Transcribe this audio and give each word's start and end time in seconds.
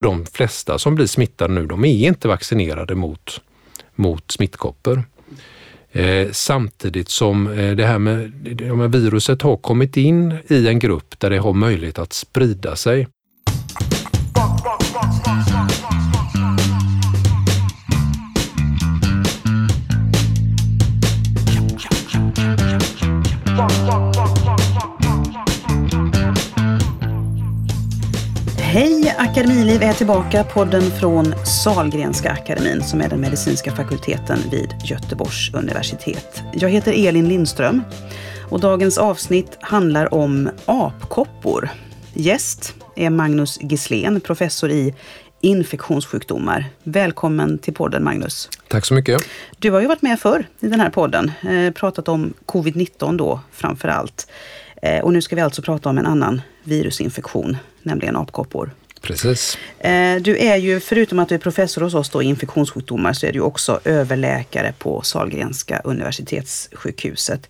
De 0.00 0.26
flesta 0.26 0.78
som 0.78 0.94
blir 0.94 1.06
smittade 1.06 1.54
nu, 1.54 1.66
de 1.66 1.84
är 1.84 2.08
inte 2.08 2.28
vaccinerade 2.28 2.94
mot, 2.94 3.40
mot 3.94 4.30
smittkoppor. 4.30 5.04
Eh, 5.92 6.28
samtidigt 6.32 7.08
som 7.08 7.46
eh, 7.46 7.76
det 7.76 7.86
här 7.86 7.98
med, 7.98 8.30
det 8.30 8.74
med 8.74 8.92
viruset 8.92 9.42
har 9.42 9.56
kommit 9.56 9.96
in 9.96 10.34
i 10.48 10.68
en 10.68 10.78
grupp 10.78 11.20
där 11.20 11.30
det 11.30 11.38
har 11.38 11.52
möjlighet 11.52 11.98
att 11.98 12.12
sprida 12.12 12.76
sig. 12.76 13.08
Hej! 28.76 29.14
Akademiliv 29.18 29.82
är 29.82 29.92
tillbaka. 29.92 30.44
Podden 30.44 30.82
från 30.82 31.34
Salgrenska 31.46 32.30
akademin 32.30 32.82
som 32.82 33.00
är 33.00 33.08
den 33.08 33.20
medicinska 33.20 33.72
fakulteten 33.72 34.38
vid 34.50 34.74
Göteborgs 34.84 35.54
universitet. 35.54 36.42
Jag 36.52 36.68
heter 36.68 37.08
Elin 37.08 37.28
Lindström 37.28 37.82
och 38.50 38.60
dagens 38.60 38.98
avsnitt 38.98 39.58
handlar 39.60 40.14
om 40.14 40.50
apkoppor. 40.66 41.68
Gäst 42.14 42.74
är 42.96 43.10
Magnus 43.10 43.58
Gislén, 43.60 44.20
professor 44.20 44.70
i 44.70 44.94
infektionssjukdomar. 45.40 46.64
Välkommen 46.82 47.58
till 47.58 47.74
podden 47.74 48.04
Magnus. 48.04 48.48
Tack 48.68 48.84
så 48.84 48.94
mycket. 48.94 49.22
Du 49.58 49.70
har 49.70 49.80
ju 49.80 49.86
varit 49.86 50.02
med 50.02 50.20
förr 50.20 50.46
i 50.60 50.68
den 50.68 50.80
här 50.80 50.90
podden, 50.90 51.32
eh, 51.42 51.72
pratat 51.72 52.08
om 52.08 52.34
covid-19 52.46 53.16
då 53.16 53.40
framför 53.52 53.88
allt. 53.88 54.26
Eh, 54.82 55.00
och 55.00 55.12
nu 55.12 55.22
ska 55.22 55.36
vi 55.36 55.42
alltså 55.42 55.62
prata 55.62 55.88
om 55.88 55.98
en 55.98 56.06
annan 56.06 56.42
virusinfektion, 56.64 57.56
nämligen 57.82 58.16
apkoppor. 58.16 58.70
Precis. 59.00 59.58
Eh, 59.78 60.16
du 60.16 60.38
är 60.38 60.56
ju, 60.56 60.80
förutom 60.80 61.18
att 61.18 61.28
du 61.28 61.34
är 61.34 61.38
professor 61.38 61.82
hos 61.82 61.94
oss 61.94 62.10
då, 62.10 62.22
i 62.22 62.26
infektionssjukdomar, 62.26 63.12
så 63.12 63.26
är 63.26 63.32
du 63.32 63.40
också 63.40 63.80
överläkare 63.84 64.74
på 64.78 65.02
Salgrenska 65.02 65.80
universitetssjukhuset. 65.84 67.48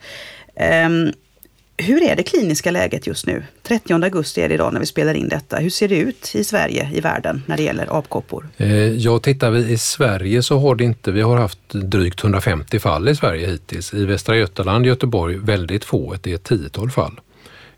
Hur 1.79 2.03
är 2.03 2.17
det 2.17 2.23
kliniska 2.23 2.71
läget 2.71 3.07
just 3.07 3.27
nu? 3.27 3.43
30 3.63 3.95
augusti 3.95 4.43
är 4.43 4.49
det 4.49 4.55
idag 4.55 4.73
när 4.73 4.81
vi 4.81 4.87
spelar 4.87 5.15
in 5.15 5.29
detta. 5.29 5.57
Hur 5.57 5.71
ser 5.71 5.89
det 5.89 5.97
ut 5.97 6.35
i 6.35 6.45
Sverige, 6.45 6.91
i 6.95 7.01
världen, 7.01 7.43
när 7.47 7.57
det 7.57 7.63
gäller 7.63 7.99
apkoppor? 7.99 8.49
Eh, 8.57 8.77
ja, 8.77 9.19
tittar 9.19 9.51
vi 9.51 9.73
i 9.73 9.79
Sverige 9.79 10.43
så 10.43 10.59
har 10.59 10.75
det 10.75 10.85
inte, 10.85 11.13
vi 11.13 11.23
har 11.23 11.37
haft 11.37 11.59
drygt 11.69 12.25
150 12.25 12.79
fall 12.79 13.09
i 13.09 13.17
Sverige 13.17 13.47
hittills. 13.47 13.95
I 13.95 14.05
Västra 14.05 14.37
Götaland, 14.37 14.87
Göteborg 14.87 15.37
väldigt 15.37 15.85
få, 15.85 16.17
det 16.23 16.31
är 16.31 16.35
ett 16.35 16.45
tiotal 16.45 16.91
fall. 16.91 17.21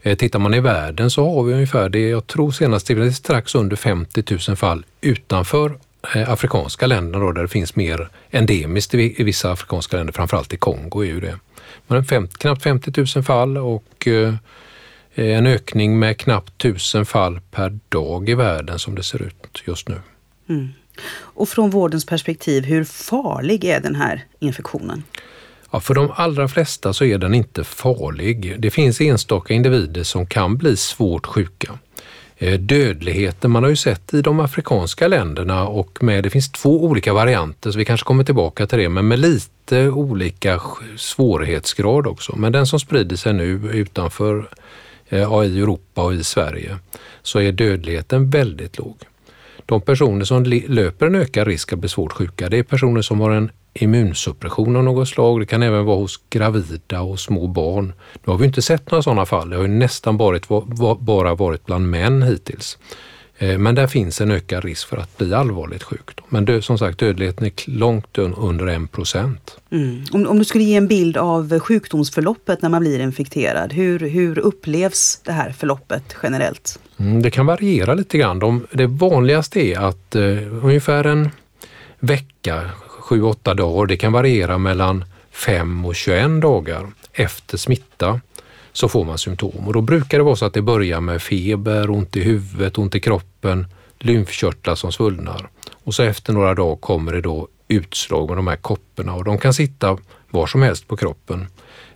Eh, 0.02 0.16
tittar 0.16 0.38
man 0.38 0.54
i 0.54 0.60
världen 0.60 1.10
så 1.10 1.34
har 1.34 1.42
vi 1.42 1.54
ungefär 1.54 1.88
det, 1.88 2.08
jag 2.08 2.26
tror 2.26 2.50
senast 2.50 2.86
det 2.86 2.92
är 2.92 3.10
strax 3.10 3.54
under 3.54 3.76
50 3.76 4.24
000 4.48 4.56
fall 4.56 4.84
utanför 5.00 5.78
eh, 6.14 6.30
afrikanska 6.30 6.86
länder 6.86 7.20
då, 7.20 7.32
där 7.32 7.42
det 7.42 7.48
finns 7.48 7.76
mer 7.76 8.08
endemiskt 8.30 8.94
i 8.94 9.22
vissa 9.22 9.52
afrikanska 9.52 9.96
länder, 9.96 10.12
framförallt 10.12 10.52
i 10.52 10.56
Kongo 10.56 11.02
är 11.02 11.06
ju 11.06 11.20
det. 11.20 11.38
Men 11.86 12.04
fem, 12.04 12.28
knappt 12.28 12.62
50 12.62 12.92
000 13.16 13.24
fall 13.24 13.56
och 13.58 14.08
eh, 14.08 14.34
en 15.14 15.46
ökning 15.46 15.98
med 15.98 16.18
knappt 16.18 16.64
1000 16.64 17.06
fall 17.06 17.40
per 17.50 17.78
dag 17.88 18.28
i 18.28 18.34
världen 18.34 18.78
som 18.78 18.94
det 18.94 19.02
ser 19.02 19.22
ut 19.22 19.62
just 19.66 19.88
nu. 19.88 20.00
Mm. 20.48 20.68
Och 21.16 21.48
från 21.48 21.70
vårdens 21.70 22.06
perspektiv, 22.06 22.64
hur 22.64 22.84
farlig 22.84 23.64
är 23.64 23.80
den 23.80 23.94
här 23.94 24.24
infektionen? 24.38 25.02
Ja, 25.70 25.80
för 25.80 25.94
de 25.94 26.12
allra 26.14 26.48
flesta 26.48 26.92
så 26.92 27.04
är 27.04 27.18
den 27.18 27.34
inte 27.34 27.64
farlig. 27.64 28.60
Det 28.60 28.70
finns 28.70 29.00
enstaka 29.00 29.54
individer 29.54 30.02
som 30.02 30.26
kan 30.26 30.56
bli 30.56 30.76
svårt 30.76 31.26
sjuka. 31.26 31.78
Eh, 32.40 32.58
dödligheten 32.60 33.50
man 33.50 33.62
har 33.62 33.70
ju 33.70 33.76
sett 33.76 34.14
i 34.14 34.22
de 34.22 34.40
afrikanska 34.40 35.08
länderna 35.08 35.66
och 35.66 36.02
med, 36.02 36.24
det 36.24 36.30
finns 36.30 36.52
två 36.52 36.84
olika 36.84 37.12
varianter 37.12 37.70
så 37.70 37.78
vi 37.78 37.84
kanske 37.84 38.04
kommer 38.04 38.24
tillbaka 38.24 38.66
till 38.66 38.78
det, 38.78 38.88
men 38.88 39.08
med 39.08 39.18
lite 39.18 39.88
olika 39.88 40.60
svårighetsgrad 40.96 42.06
också. 42.06 42.36
Men 42.36 42.52
den 42.52 42.66
som 42.66 42.80
sprider 42.80 43.16
sig 43.16 43.32
nu 43.32 43.70
utanför 43.72 44.48
ja, 45.08 45.44
i 45.44 45.60
Europa 45.60 46.02
och 46.02 46.14
i 46.14 46.24
Sverige 46.24 46.78
så 47.22 47.40
är 47.40 47.52
dödligheten 47.52 48.30
väldigt 48.30 48.78
låg. 48.78 48.96
De 49.68 49.80
personer 49.80 50.24
som 50.24 50.44
löper 50.44 51.06
en 51.06 51.14
ökad 51.14 51.46
risk 51.46 51.72
att 51.72 51.78
bli 51.78 51.88
svårt 51.88 52.12
sjuka, 52.12 52.48
det 52.48 52.58
är 52.58 52.62
personer 52.62 53.02
som 53.02 53.20
har 53.20 53.30
en 53.30 53.50
immunsuppression 53.74 54.76
av 54.76 54.84
något 54.84 55.08
slag. 55.08 55.40
Det 55.40 55.46
kan 55.46 55.62
även 55.62 55.84
vara 55.84 55.96
hos 55.96 56.20
gravida 56.30 57.00
och 57.00 57.20
små 57.20 57.46
barn. 57.46 57.92
Nu 58.24 58.32
har 58.32 58.38
vi 58.38 58.46
inte 58.46 58.62
sett 58.62 58.90
några 58.90 59.02
sådana 59.02 59.26
fall. 59.26 59.50
Det 59.50 59.56
har 59.56 59.62
ju 59.62 59.68
nästan 59.68 60.16
varit, 60.16 60.48
bara 60.98 61.34
varit 61.34 61.66
bland 61.66 61.90
män 61.90 62.22
hittills. 62.22 62.78
Eh, 63.38 63.58
men 63.58 63.74
där 63.74 63.86
finns 63.86 64.20
en 64.20 64.30
ökad 64.30 64.64
risk 64.64 64.88
för 64.88 64.96
att 64.96 65.18
bli 65.18 65.34
allvarligt 65.34 65.82
sjuk. 65.82 66.10
Men 66.28 66.44
dö, 66.44 66.62
som 66.62 66.78
sagt, 66.78 66.98
dödligheten 66.98 67.46
är 67.46 67.70
långt 67.70 68.18
under 68.18 68.66
1 68.66 68.92
procent. 68.92 69.56
Mm. 69.70 70.04
Om, 70.12 70.26
om, 70.26 70.38
du 70.38 70.44
skulle 70.44 70.64
ge 70.64 70.76
en 70.76 70.88
bild 70.88 71.16
av 71.16 71.58
sjukdomsförloppet 71.60 72.62
när 72.62 72.68
man 72.68 72.80
blir 72.80 73.00
infekterad, 73.00 73.72
hur, 73.72 73.98
hur 73.98 74.38
upplevs 74.38 75.20
det 75.24 75.32
här 75.32 75.52
förloppet 75.52 76.16
generellt? 76.22 76.78
Mm, 76.96 77.22
det 77.22 77.30
kan 77.30 77.46
variera 77.46 77.94
lite 77.94 78.18
grann. 78.18 78.38
De, 78.38 78.66
det 78.72 78.86
vanligaste 78.86 79.60
är 79.60 79.78
att 79.78 80.14
eh, 80.14 80.64
ungefär 80.64 81.04
en 81.04 81.30
vecka, 81.98 82.70
7-8 83.08 83.54
dagar. 83.54 83.86
Det 83.86 83.96
kan 83.96 84.12
variera 84.12 84.58
mellan 84.58 85.04
5 85.30 85.84
och 85.84 85.94
21 85.94 86.42
dagar 86.42 86.86
efter 87.12 87.56
smitta 87.56 88.20
så 88.78 88.88
får 88.88 89.04
man 89.04 89.18
symptom. 89.18 89.66
Och 89.66 89.72
då 89.72 89.80
brukar 89.80 90.18
det 90.18 90.24
vara 90.24 90.36
så 90.36 90.44
att 90.44 90.54
det 90.54 90.62
börjar 90.62 91.00
med 91.00 91.22
feber, 91.22 91.90
ont 91.90 92.16
i 92.16 92.20
huvudet, 92.20 92.78
ont 92.78 92.94
i 92.94 93.00
kroppen, 93.00 93.66
lymfkörtlar 93.98 94.74
som 94.74 94.92
svullnar. 94.92 95.48
Och 95.84 95.94
så 95.94 96.02
efter 96.02 96.32
några 96.32 96.54
dagar 96.54 96.76
kommer 96.76 97.12
det 97.12 97.20
då 97.20 97.48
utslag 97.68 98.28
med 98.28 98.38
de 98.38 98.46
här 98.46 98.56
kopporna. 98.56 99.14
Och 99.14 99.24
de 99.24 99.38
kan 99.38 99.54
sitta 99.54 99.98
var 100.30 100.46
som 100.46 100.62
helst 100.62 100.88
på 100.88 100.96
kroppen. 100.96 101.46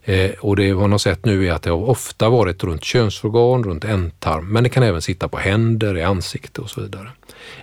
Eh, 0.05 0.31
och 0.31 0.57
det 0.57 0.75
man 0.75 0.93
har 0.93 0.99
sett 0.99 1.25
nu 1.25 1.49
är 1.49 1.53
att 1.53 1.63
det 1.63 1.71
har 1.71 1.89
ofta 1.89 2.29
varit 2.29 2.65
runt 2.65 2.85
könsorgan, 2.85 3.65
runt 3.65 3.85
ändtarm, 3.85 4.53
men 4.53 4.65
det 4.65 4.71
kan 4.71 4.83
även 4.83 5.03
sitta 5.03 5.29
på 5.29 5.39
händer, 5.39 5.99
i 5.99 6.03
ansikte 6.03 6.61
och 6.61 6.71
så 6.71 6.81
vidare. 6.81 7.09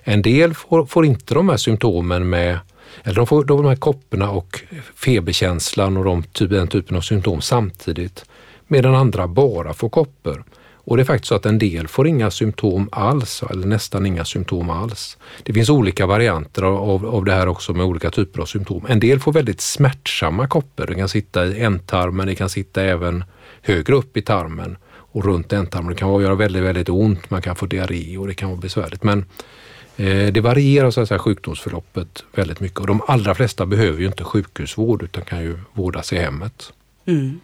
En 0.04 0.22
del 0.22 0.54
får, 0.54 0.86
får 0.86 1.06
inte 1.06 1.34
de 1.34 1.50
här 1.50 1.58
symptomen 1.58 2.30
med 2.30 2.60
eller 3.04 3.16
de 3.16 3.28
får 3.28 3.44
de 3.44 3.66
här 3.66 3.76
kopporna 3.76 4.30
och 4.30 4.62
feberkänslan 4.96 5.98
och 5.98 6.06
de, 6.06 6.24
typ, 6.24 6.50
den 6.50 6.68
typen 6.68 6.98
av 6.98 7.02
symptom 7.02 7.42
samtidigt 7.42 8.26
medan 8.70 8.96
andra 8.96 9.28
bara 9.28 9.74
får 9.74 9.90
koppor. 9.90 10.44
Och 10.72 10.98
det 10.98 11.04
är 11.04 11.06
faktiskt 11.06 11.28
så 11.28 11.36
att 11.36 11.46
en 11.46 11.60
del 11.60 11.88
får 11.88 12.08
inga 12.08 12.32
symptom 12.32 12.90
alls, 12.92 13.44
eller 13.50 13.68
nästan 13.68 14.06
inga 14.06 14.26
symptom 14.26 14.70
alls. 14.70 15.18
Det 15.44 15.54
finns 15.54 15.70
olika 15.70 16.06
varianter 16.06 16.64
av, 16.64 17.06
av 17.06 17.26
det 17.26 17.34
här 17.34 17.48
också 17.48 17.74
med 17.74 17.86
olika 17.86 18.12
typer 18.12 18.42
av 18.42 18.46
symptom. 18.46 18.86
En 18.90 19.00
del 19.00 19.20
får 19.20 19.34
väldigt 19.34 19.62
smärtsamma 19.62 20.48
koppor. 20.48 20.86
Det 20.88 20.96
kan 20.96 21.10
sitta 21.10 21.46
i 21.46 21.62
ändtarmen, 21.62 22.28
det 22.28 22.36
kan 22.36 22.50
sitta 22.50 22.84
även 22.84 23.24
högre 23.62 23.96
upp 23.96 24.18
i 24.18 24.22
tarmen 24.22 24.78
och 25.12 25.26
runt 25.26 25.54
ändtarmen. 25.54 25.90
Det 25.90 26.00
kan 26.00 26.22
göra 26.22 26.36
väldigt, 26.36 26.64
väldigt 26.64 26.90
ont, 26.90 27.30
man 27.30 27.42
kan 27.42 27.56
få 27.56 27.66
diarré 27.66 28.18
och 28.18 28.28
det 28.28 28.34
kan 28.34 28.50
vara 28.50 28.60
besvärligt. 28.60 29.04
Men 29.04 29.26
Eh, 30.00 30.34
det 30.34 30.42
varierar 30.42 30.92
så 30.92 31.02
att 31.02 31.08
säga, 31.08 31.20
sjukdomsförloppet 31.20 32.24
väldigt 32.34 32.60
mycket 32.60 32.80
och 32.80 32.88
de 32.88 33.02
allra 33.08 33.36
flesta 33.36 33.66
behöver 33.66 34.00
ju 34.00 34.06
inte 34.06 34.24
sjukhusvård 34.24 35.04
utan 35.04 35.24
kan 35.24 35.42
ju 35.42 35.58
vårdas 35.74 36.14
i 36.14 36.18
hemmet. 36.18 36.74
Mm. 37.06 37.40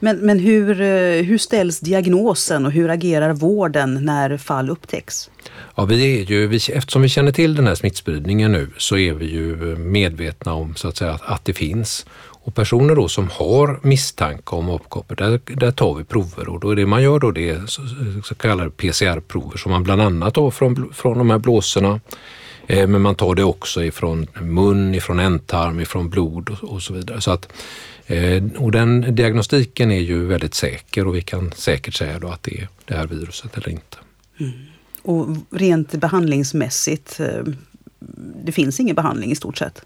Men, 0.00 0.16
men 0.16 0.38
hur, 0.38 0.80
eh, 0.80 1.22
hur 1.22 1.38
ställs 1.38 1.80
diagnosen 1.80 2.66
och 2.66 2.72
hur 2.72 2.88
agerar 2.88 3.32
vården 3.32 4.04
när 4.04 4.36
fall 4.36 4.70
upptäcks? 4.70 5.30
Ja, 5.74 5.84
vi 5.84 6.20
är 6.20 6.24
ju, 6.24 6.46
vi, 6.46 6.56
eftersom 6.56 7.02
vi 7.02 7.08
känner 7.08 7.32
till 7.32 7.54
den 7.54 7.66
här 7.66 7.74
smittspridningen 7.74 8.52
nu 8.52 8.70
så 8.78 8.96
är 8.96 9.12
vi 9.12 9.26
ju 9.26 9.72
eh, 9.72 9.78
medvetna 9.78 10.52
om 10.52 10.74
så 10.74 10.88
att, 10.88 10.96
säga, 10.96 11.12
att, 11.12 11.22
att 11.22 11.44
det 11.44 11.52
finns. 11.52 12.06
Och 12.48 12.54
personer 12.54 12.94
då 12.94 13.08
som 13.08 13.30
har 13.32 13.80
misstanke 13.82 14.56
om 14.56 14.70
apkoppor, 14.70 15.16
där, 15.16 15.40
där 15.44 15.70
tar 15.70 15.94
vi 15.94 16.04
prover 16.04 16.48
och 16.48 16.60
då 16.60 16.70
är 16.70 16.76
det 16.76 16.86
man 16.86 17.02
gör 17.02 17.18
då 17.18 17.30
det 17.30 17.50
är 17.50 17.66
så, 17.66 17.82
så 18.24 18.34
kallade 18.34 18.70
PCR-prover 18.70 19.58
som 19.58 19.72
man 19.72 19.82
bland 19.82 20.02
annat 20.02 20.34
tar 20.34 20.50
från, 20.50 20.92
från 20.94 21.18
de 21.18 21.30
här 21.30 21.38
blåsorna. 21.38 22.00
Eh, 22.66 22.86
men 22.86 23.02
man 23.02 23.14
tar 23.14 23.34
det 23.34 23.44
också 23.44 23.84
ifrån 23.84 24.26
mun, 24.40 24.94
ifrån 24.94 25.18
ändtarm, 25.18 25.80
ifrån 25.80 26.10
blod 26.10 26.48
och, 26.50 26.72
och 26.72 26.82
så 26.82 26.94
vidare. 26.94 27.20
Så 27.20 27.30
att, 27.30 27.52
och 28.56 28.72
den 28.72 29.14
diagnostiken 29.14 29.90
är 29.90 30.00
ju 30.00 30.26
väldigt 30.26 30.54
säker 30.54 31.06
och 31.06 31.16
vi 31.16 31.20
kan 31.20 31.52
säkert 31.52 31.94
säga 31.94 32.18
då 32.18 32.28
att 32.28 32.42
det 32.42 32.60
är 32.60 32.68
det 32.84 32.94
här 32.94 33.06
viruset 33.06 33.56
eller 33.56 33.68
inte. 33.68 33.96
Mm. 34.40 34.52
Och 35.02 35.26
rent 35.50 35.92
behandlingsmässigt, 35.92 37.20
eh, 37.20 37.42
det 38.44 38.52
finns 38.52 38.80
ingen 38.80 38.96
behandling 38.96 39.32
i 39.32 39.36
stort 39.36 39.58
sett? 39.58 39.82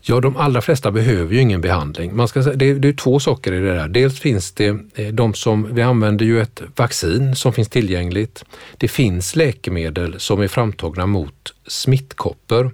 Ja, 0.00 0.20
de 0.20 0.36
allra 0.36 0.60
flesta 0.60 0.90
behöver 0.90 1.34
ju 1.34 1.40
ingen 1.40 1.60
behandling. 1.60 2.16
Man 2.16 2.28
ska 2.28 2.42
säga, 2.42 2.56
det, 2.56 2.70
är, 2.70 2.74
det 2.74 2.88
är 2.88 2.92
två 2.92 3.20
saker 3.20 3.52
i 3.52 3.58
det 3.58 3.74
där. 3.74 3.88
Dels 3.88 4.20
finns 4.20 4.52
det 4.52 4.78
eh, 4.94 5.08
de 5.08 5.34
som, 5.34 5.74
vi 5.74 5.82
använder 5.82 6.24
ju 6.24 6.40
ett 6.40 6.62
vaccin 6.76 7.36
som 7.36 7.52
finns 7.52 7.68
tillgängligt. 7.68 8.44
Det 8.76 8.88
finns 8.88 9.36
läkemedel 9.36 10.20
som 10.20 10.40
är 10.40 10.48
framtagna 10.48 11.06
mot 11.06 11.54
smittkoppor 11.66 12.72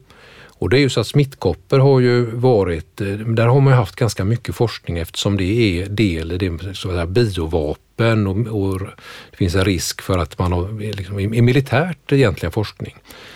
och 0.59 0.71
det 0.71 0.79
är 0.79 0.81
ju 0.81 0.89
så 0.89 1.01
att 1.01 1.07
smittkoppor 1.07 1.79
har 1.79 2.01
ju 2.01 2.25
varit, 2.25 3.01
eh, 3.01 3.07
där 3.09 3.47
har 3.47 3.61
man 3.61 3.73
ju 3.73 3.77
haft 3.77 3.97
ganska 3.97 4.25
mycket 4.25 4.55
forskning 4.55 4.99
eftersom 4.99 5.37
det 5.37 5.45
är 5.45 5.87
del 5.87 6.33
i 6.33 6.39
det 6.39 6.75
så 6.75 6.91
att 6.91 7.09
biovapen 7.09 8.27
och, 8.27 8.63
och, 8.63 8.81
det 9.31 9.37
finns 9.37 9.55
en 9.55 9.65
risk 9.65 10.03
för 10.03 10.19
att 10.19 10.39
man 10.39 10.53
har 10.53 10.93
liksom, 10.97 11.21
i 11.21 11.43
militärt 11.43 12.13
egentligen 12.13 12.53
forskning. 12.53 12.95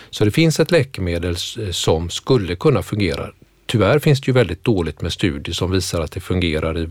Så 0.09 0.25
det 0.25 0.31
finns 0.31 0.59
ett 0.59 0.71
läkemedel 0.71 1.35
som 1.71 2.09
skulle 2.09 2.55
kunna 2.55 2.81
fungera. 2.83 3.29
Tyvärr 3.65 3.99
finns 3.99 4.21
det 4.21 4.27
ju 4.27 4.33
väldigt 4.33 4.63
dåligt 4.63 5.01
med 5.01 5.13
studier 5.13 5.55
som 5.55 5.71
visar 5.71 6.01
att 6.01 6.11
det 6.11 6.19
fungerar 6.19 6.77
i 6.77 6.89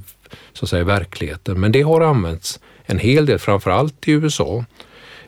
så 0.53 0.65
att 0.65 0.69
säga, 0.69 0.85
verkligheten, 0.85 1.61
men 1.61 1.73
det 1.73 1.83
har 1.83 2.00
använts 2.00 2.61
en 2.87 2.99
hel 2.99 3.26
del, 3.26 3.38
framförallt 3.38 4.09
i 4.09 4.12
USA. 4.12 4.65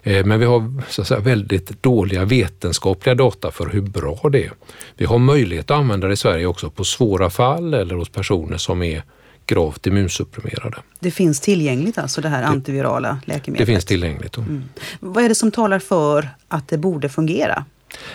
Eh, 0.03 0.25
men 0.25 0.41
vi 0.41 0.47
har 0.47 0.83
så 0.89 1.03
att 1.03 1.09
säga, 1.09 1.21
väldigt 1.21 1.83
dåliga 1.83 2.25
vetenskapliga 2.25 3.15
data 3.15 3.51
för 3.51 3.67
hur 3.67 3.81
bra 3.81 4.29
det 4.33 4.45
är. 4.45 4.53
Vi 4.97 5.05
har 5.05 5.19
möjlighet 5.19 5.71
att 5.71 5.79
använda 5.79 6.07
det 6.07 6.13
i 6.13 6.17
Sverige 6.17 6.47
också 6.47 6.71
på 6.71 6.85
svåra 6.85 7.31
fall 7.31 7.75
eller 7.75 7.95
hos 7.95 8.09
personer 8.09 8.57
som 8.57 8.83
är 8.83 9.03
gravt 9.47 9.87
immunsupprimerade. 9.87 10.77
Det 11.01 11.11
finns 11.11 11.41
tillgängligt 11.41 11.99
alltså 11.99 12.21
det 12.21 12.29
här 12.29 12.43
antivirala 12.43 13.21
läkemedlet? 13.25 13.67
Det 13.67 13.73
finns 13.73 13.85
tillgängligt. 13.85 14.37
Mm. 14.37 14.65
Vad 15.01 15.25
är 15.25 15.29
det 15.29 15.35
som 15.35 15.51
talar 15.51 15.79
för 15.79 16.29
att 16.49 16.69
det 16.69 16.79
borde 16.79 17.09
fungera? 17.09 17.65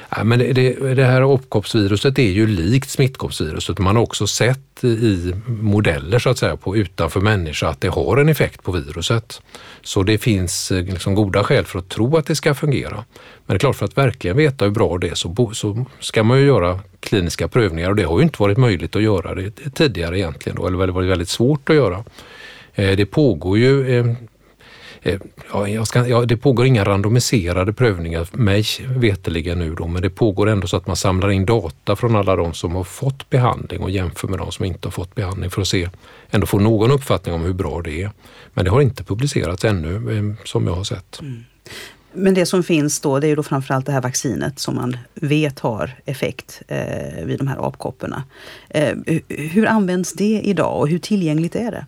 Ja, 0.09 0.23
men 0.23 0.39
det, 0.39 0.53
det, 0.53 0.93
det 0.93 1.05
här 1.05 1.23
opkoppsviruset 1.23 2.19
är 2.19 2.31
ju 2.31 2.47
likt 2.47 2.89
smittkoppsviruset. 2.89 3.79
Man 3.79 3.95
har 3.95 4.03
också 4.03 4.27
sett 4.27 4.83
i 4.83 5.33
modeller 5.45 6.19
så 6.19 6.29
att 6.29 6.37
säga 6.37 6.57
på 6.57 6.77
utanför 6.77 7.19
människa 7.19 7.67
att 7.67 7.81
det 7.81 7.87
har 7.87 8.17
en 8.17 8.29
effekt 8.29 8.63
på 8.63 8.71
viruset. 8.71 9.41
Så 9.83 10.03
det 10.03 10.17
finns 10.17 10.71
eh, 10.71 10.83
liksom 10.83 11.15
goda 11.15 11.43
skäl 11.43 11.65
för 11.65 11.79
att 11.79 11.89
tro 11.89 12.17
att 12.17 12.25
det 12.25 12.35
ska 12.35 12.53
fungera. 12.53 12.95
Men 12.95 13.05
det 13.45 13.53
är 13.53 13.59
klart, 13.59 13.75
för 13.75 13.85
att 13.85 13.97
verkligen 13.97 14.37
veta 14.37 14.65
hur 14.65 14.71
bra 14.71 14.97
det 14.97 15.09
är 15.09 15.15
så, 15.15 15.51
så 15.53 15.85
ska 15.99 16.23
man 16.23 16.39
ju 16.39 16.45
göra 16.45 16.79
kliniska 16.99 17.47
prövningar 17.47 17.89
och 17.89 17.95
det 17.95 18.03
har 18.03 18.19
ju 18.19 18.23
inte 18.23 18.41
varit 18.41 18.57
möjligt 18.57 18.95
att 18.95 19.01
göra 19.01 19.35
det 19.35 19.51
tidigare 19.51 20.19
egentligen, 20.19 20.55
då, 20.55 20.67
eller 20.67 20.91
varit 20.91 21.09
väldigt 21.09 21.29
svårt 21.29 21.69
att 21.69 21.75
göra. 21.75 22.03
Eh, 22.73 22.97
det 22.97 23.05
pågår 23.05 23.57
ju 23.57 23.99
eh, 23.99 24.05
Eh, 25.07 25.19
ja, 25.51 25.67
jag 25.67 25.87
ska, 25.87 26.07
ja, 26.07 26.25
det 26.25 26.37
pågår 26.37 26.65
inga 26.65 26.83
randomiserade 26.83 27.73
prövningar, 27.73 28.27
mig 28.31 28.63
veteligen 28.87 29.59
nu 29.59 29.75
då, 29.75 29.87
men 29.87 30.01
det 30.01 30.09
pågår 30.09 30.49
ändå 30.49 30.67
så 30.67 30.77
att 30.77 30.87
man 30.87 30.95
samlar 30.95 31.29
in 31.29 31.45
data 31.45 31.95
från 31.95 32.15
alla 32.15 32.35
de 32.35 32.53
som 32.53 32.75
har 32.75 32.83
fått 32.83 33.29
behandling 33.29 33.81
och 33.81 33.91
jämför 33.91 34.27
med 34.27 34.39
de 34.39 34.51
som 34.51 34.65
inte 34.65 34.87
har 34.87 34.91
fått 34.91 35.15
behandling 35.15 35.49
för 35.49 35.61
att 35.61 35.67
se, 35.67 35.89
ändå 36.29 36.47
få 36.47 36.59
någon 36.59 36.91
uppfattning 36.91 37.35
om 37.35 37.41
hur 37.41 37.53
bra 37.53 37.81
det 37.81 38.01
är. 38.01 38.11
Men 38.53 38.65
det 38.65 38.71
har 38.71 38.81
inte 38.81 39.03
publicerats 39.03 39.65
ännu 39.65 40.17
eh, 40.17 40.45
som 40.45 40.67
jag 40.67 40.73
har 40.73 40.83
sett. 40.83 41.19
Mm. 41.21 41.43
Men 42.13 42.33
det 42.33 42.45
som 42.45 42.63
finns 42.63 42.99
då, 42.99 43.19
det 43.19 43.27
är 43.27 43.29
ju 43.29 43.35
då 43.35 43.43
framförallt 43.43 43.85
det 43.85 43.91
här 43.91 44.01
vaccinet 44.01 44.59
som 44.59 44.75
man 44.75 44.97
vet 45.13 45.59
har 45.59 45.95
effekt 46.05 46.61
eh, 46.67 47.25
vid 47.25 47.37
de 47.37 47.47
här 47.47 47.67
apkopporna. 47.67 48.23
Eh, 48.69 48.97
hur 49.27 49.65
används 49.65 50.13
det 50.13 50.41
idag 50.43 50.79
och 50.79 50.89
hur 50.89 50.99
tillgängligt 50.99 51.55
är 51.55 51.71
det? 51.71 51.85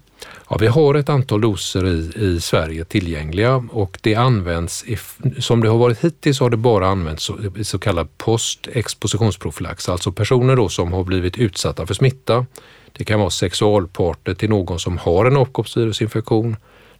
Ja, 0.49 0.57
vi 0.59 0.67
har 0.67 0.95
ett 0.95 1.09
antal 1.09 1.41
doser 1.41 1.87
i, 1.87 2.11
i 2.15 2.41
Sverige 2.41 2.85
tillgängliga 2.85 3.55
och 3.71 3.99
det 4.01 4.15
används, 4.15 4.83
i, 4.83 4.97
som 5.39 5.61
det 5.61 5.69
har 5.69 5.77
varit 5.77 6.03
hittills 6.03 6.39
har 6.39 6.49
det 6.49 6.57
bara 6.57 6.87
använts 6.87 7.31
i 7.57 7.63
så 7.63 7.79
kallad 7.79 8.17
postexpositionsprofylax, 8.17 9.89
alltså 9.89 10.11
personer 10.11 10.55
då 10.55 10.69
som 10.69 10.93
har 10.93 11.03
blivit 11.03 11.37
utsatta 11.37 11.85
för 11.85 11.93
smitta. 11.93 12.45
Det 12.91 13.03
kan 13.03 13.19
vara 13.19 13.29
sexualpartner 13.29 14.33
till 14.33 14.49
någon 14.49 14.79
som 14.79 14.97
har 14.97 15.25
en 15.25 15.37
apkoppsvirusinfektion. 15.37 16.55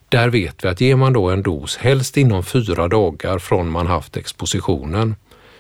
Där 0.10 0.30
vet 0.30 0.64
vi 0.64 0.68
att 0.68 0.82
ger 0.82 0.96
man 0.96 1.14
då 1.14 1.30
en 1.30 1.44
dos, 1.44 1.78
helst 1.78 2.18
inom 2.18 2.44
fyra 2.44 2.88
dagar 2.88 3.40
från 3.40 3.72
man 3.72 3.88
haft 3.88 4.18
expositionen, 4.18 5.16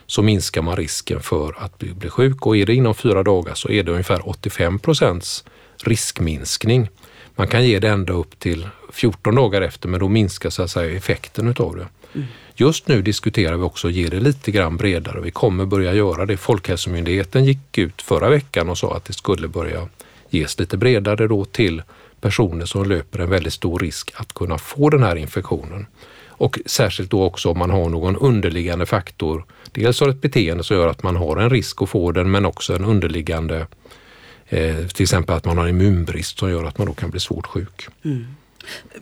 så 0.05 0.21
minskar 0.21 0.61
man 0.61 0.75
risken 0.75 1.19
för 1.19 1.55
att 1.57 1.77
bli, 1.77 2.09
sjuk 2.09 2.45
och 2.45 2.57
är 2.57 2.65
det 2.65 2.73
inom 2.73 2.95
fyra 2.95 3.23
dagar 3.23 3.53
så 3.53 3.69
är 3.69 3.83
det 3.83 3.91
ungefär 3.91 4.29
85 4.29 4.79
procents 4.79 5.43
riskminskning. 5.83 6.89
Man 7.35 7.47
kan 7.47 7.65
ge 7.65 7.79
det 7.79 7.89
ända 7.89 8.13
upp 8.13 8.39
till 8.39 8.67
14 8.91 9.35
dagar 9.35 9.61
efter 9.61 9.89
men 9.89 9.99
då 9.99 10.07
minskar 10.07 10.49
så 10.49 10.63
att 10.63 10.71
säga 10.71 10.97
effekten 10.97 11.47
utav 11.47 11.75
det. 11.75 11.87
Mm. 12.15 12.27
Just 12.55 12.87
nu 12.87 13.01
diskuterar 13.01 13.57
vi 13.57 13.63
också 13.63 13.87
att 13.87 13.93
ge 13.93 14.07
det 14.07 14.19
lite 14.19 14.51
grann 14.51 14.77
bredare. 14.77 15.21
Vi 15.21 15.31
kommer 15.31 15.65
börja 15.65 15.93
göra 15.93 16.25
det. 16.25 16.37
Folkhälsomyndigheten 16.37 17.45
gick 17.45 17.77
ut 17.77 18.01
förra 18.01 18.29
veckan 18.29 18.69
och 18.69 18.77
sa 18.77 18.95
att 18.95 19.05
det 19.05 19.13
skulle 19.13 19.47
börja 19.47 19.87
ges 20.29 20.59
lite 20.59 20.77
bredare 20.77 21.27
då 21.27 21.45
till 21.45 21.81
personer 22.21 22.65
som 22.65 22.89
löper 22.89 23.19
en 23.19 23.29
väldigt 23.29 23.53
stor 23.53 23.79
risk 23.79 24.11
att 24.15 24.33
kunna 24.33 24.57
få 24.57 24.89
den 24.89 25.03
här 25.03 25.15
infektionen. 25.15 25.85
Och 26.27 26.59
särskilt 26.65 27.11
då 27.11 27.23
också 27.23 27.49
om 27.49 27.59
man 27.59 27.69
har 27.69 27.89
någon 27.89 28.15
underliggande 28.15 28.85
faktor. 28.85 29.45
Dels 29.71 29.99
har 29.99 30.09
ett 30.09 30.21
beteende 30.21 30.63
som 30.63 30.77
gör 30.77 30.87
att 30.87 31.03
man 31.03 31.15
har 31.15 31.37
en 31.37 31.49
risk 31.49 31.81
att 31.81 31.89
få 31.89 32.11
den 32.11 32.31
men 32.31 32.45
också 32.45 32.75
en 32.75 32.85
underliggande 32.85 33.67
Eh, 34.49 34.87
till 34.87 35.03
exempel 35.03 35.35
att 35.35 35.45
man 35.45 35.57
har 35.57 35.67
immunbrist 35.67 36.39
som 36.39 36.49
gör 36.49 36.63
att 36.63 36.77
man 36.77 36.87
då 36.87 36.93
kan 36.93 37.09
bli 37.09 37.19
svårt 37.19 37.47
sjuk. 37.47 37.87
Mm. 38.05 38.25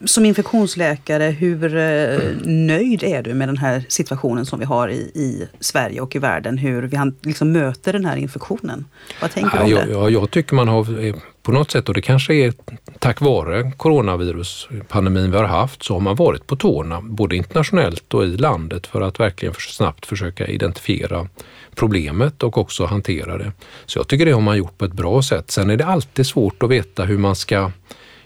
Som 0.06 0.26
infektionsläkare, 0.26 1.24
hur 1.24 1.76
eh, 1.76 2.20
nöjd 2.44 3.04
är 3.04 3.24
du 3.24 3.34
med 3.34 3.48
den 3.48 3.58
här 3.58 3.86
situationen 3.88 4.46
som 4.46 4.60
vi 4.60 4.66
har 4.66 4.90
i, 4.90 5.12
i 5.16 5.48
Sverige 5.60 6.02
och 6.02 6.16
i 6.16 6.20
världen? 6.20 6.58
Hur 6.58 6.82
vi 6.84 7.12
liksom 7.22 7.52
möter 7.52 7.94
den 7.94 8.06
här 8.06 8.16
infektionen? 8.16 8.86
Vad 9.22 9.32
tänker 9.32 9.58
ja, 9.58 9.66
du 9.66 9.82
om 9.82 9.88
det? 9.88 9.94
Ja, 9.94 10.10
jag 10.10 10.32
tycker 10.32 10.56
man 10.56 10.68
har 10.68 11.06
eh, 11.06 11.16
på 11.48 11.52
något 11.52 11.72
sätt, 11.72 11.90
och 11.90 11.96
det 11.96 12.02
kanske 12.02 12.34
är 12.34 12.54
tack 13.00 13.22
vare 13.22 13.72
coronaviruspandemin 13.78 15.32
vi 15.32 15.38
har 15.38 15.44
haft, 15.44 15.84
så 15.84 15.94
har 15.94 16.00
man 16.00 16.16
varit 16.16 16.48
på 16.48 16.56
tårna 16.56 17.02
både 17.02 17.36
internationellt 17.36 18.14
och 18.14 18.26
i 18.26 18.38
landet 18.38 18.88
för 18.88 19.02
att 19.02 19.20
verkligen 19.20 19.54
för 19.54 19.62
snabbt 19.62 20.06
försöka 20.06 20.48
identifiera 20.48 21.28
problemet 21.76 22.44
och 22.44 22.58
också 22.58 22.86
hantera 22.86 23.38
det. 23.38 23.52
Så 23.86 24.00
jag 24.00 24.08
tycker 24.08 24.26
det 24.26 24.32
har 24.32 24.42
man 24.42 24.58
gjort 24.58 24.78
på 24.78 24.86
ett 24.86 24.94
bra 24.94 25.22
sätt. 25.22 25.52
Sen 25.52 25.70
är 25.70 25.78
det 25.78 25.86
alltid 25.86 26.28
svårt 26.28 26.64
att 26.64 26.70
veta 26.70 27.06
hur 27.06 27.18
man 27.18 27.36
ska 27.36 27.72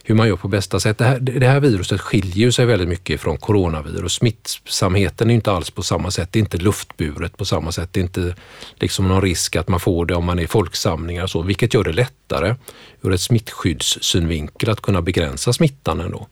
hur 0.04 0.16
man 0.16 0.28
gör 0.28 0.36
på 0.36 0.48
bästa 0.48 0.80
sätt. 0.80 0.98
Det 0.98 1.06
här, 1.06 1.20
det 1.20 1.48
här 1.48 1.60
viruset 1.60 2.02
skiljer 2.02 2.52
sig 2.52 2.66
väldigt 2.66 2.88
mycket 2.88 3.22
från 3.22 3.38
coronavirus. 3.38 4.14
Smittsamheten 4.14 5.30
är 5.30 5.34
inte 5.34 5.52
alls 5.52 5.70
på 5.70 5.84
samma 5.84 6.12
sätt. 6.12 6.30
Det 6.32 6.40
är 6.40 6.42
inte 6.42 6.58
luftburet 6.58 7.38
på 7.38 7.46
samma 7.46 7.72
sätt. 7.72 7.90
Det 7.92 8.00
är 8.00 8.04
inte 8.04 8.36
liksom 8.76 9.08
någon 9.08 9.22
risk 9.22 9.56
att 9.56 9.68
man 9.68 9.80
får 9.80 10.06
det 10.06 10.16
om 10.16 10.26
man 10.26 10.40
är 10.40 10.44
i 10.44 10.48
folksamlingar 10.48 11.24
och 11.24 11.30
så, 11.30 11.42
vilket 11.42 11.74
gör 11.74 11.84
det 11.84 11.94
lättare 11.94 12.56
ur 13.02 13.14
ett 13.14 13.22
smittskyddssynvinkel 13.22 14.70
att 14.70 14.82
kunna 14.82 15.02
begränsa 15.02 15.54
smittan 15.54 16.02
ändå. 16.02 16.28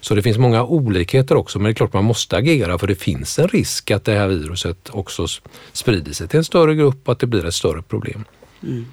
Så 0.00 0.14
det 0.14 0.22
finns 0.22 0.38
många 0.38 0.64
olikheter 0.64 1.34
också, 1.36 1.58
men 1.58 1.64
det 1.64 1.70
är 1.70 1.74
klart 1.74 1.92
man 1.92 2.04
måste 2.04 2.36
agera 2.36 2.78
för 2.78 2.86
det 2.86 2.94
finns 2.94 3.38
en 3.38 3.48
risk 3.48 3.90
att 3.90 4.04
det 4.04 4.12
här 4.12 4.28
viruset 4.28 4.90
också 4.90 5.26
sprider 5.72 6.12
sig 6.12 6.28
till 6.28 6.38
en 6.38 6.44
större 6.44 6.74
grupp 6.74 7.08
och 7.08 7.12
att 7.12 7.18
det 7.18 7.26
blir 7.26 7.46
ett 7.46 7.54
större 7.54 7.82
problem. 7.82 8.24
Mm. 8.62 8.86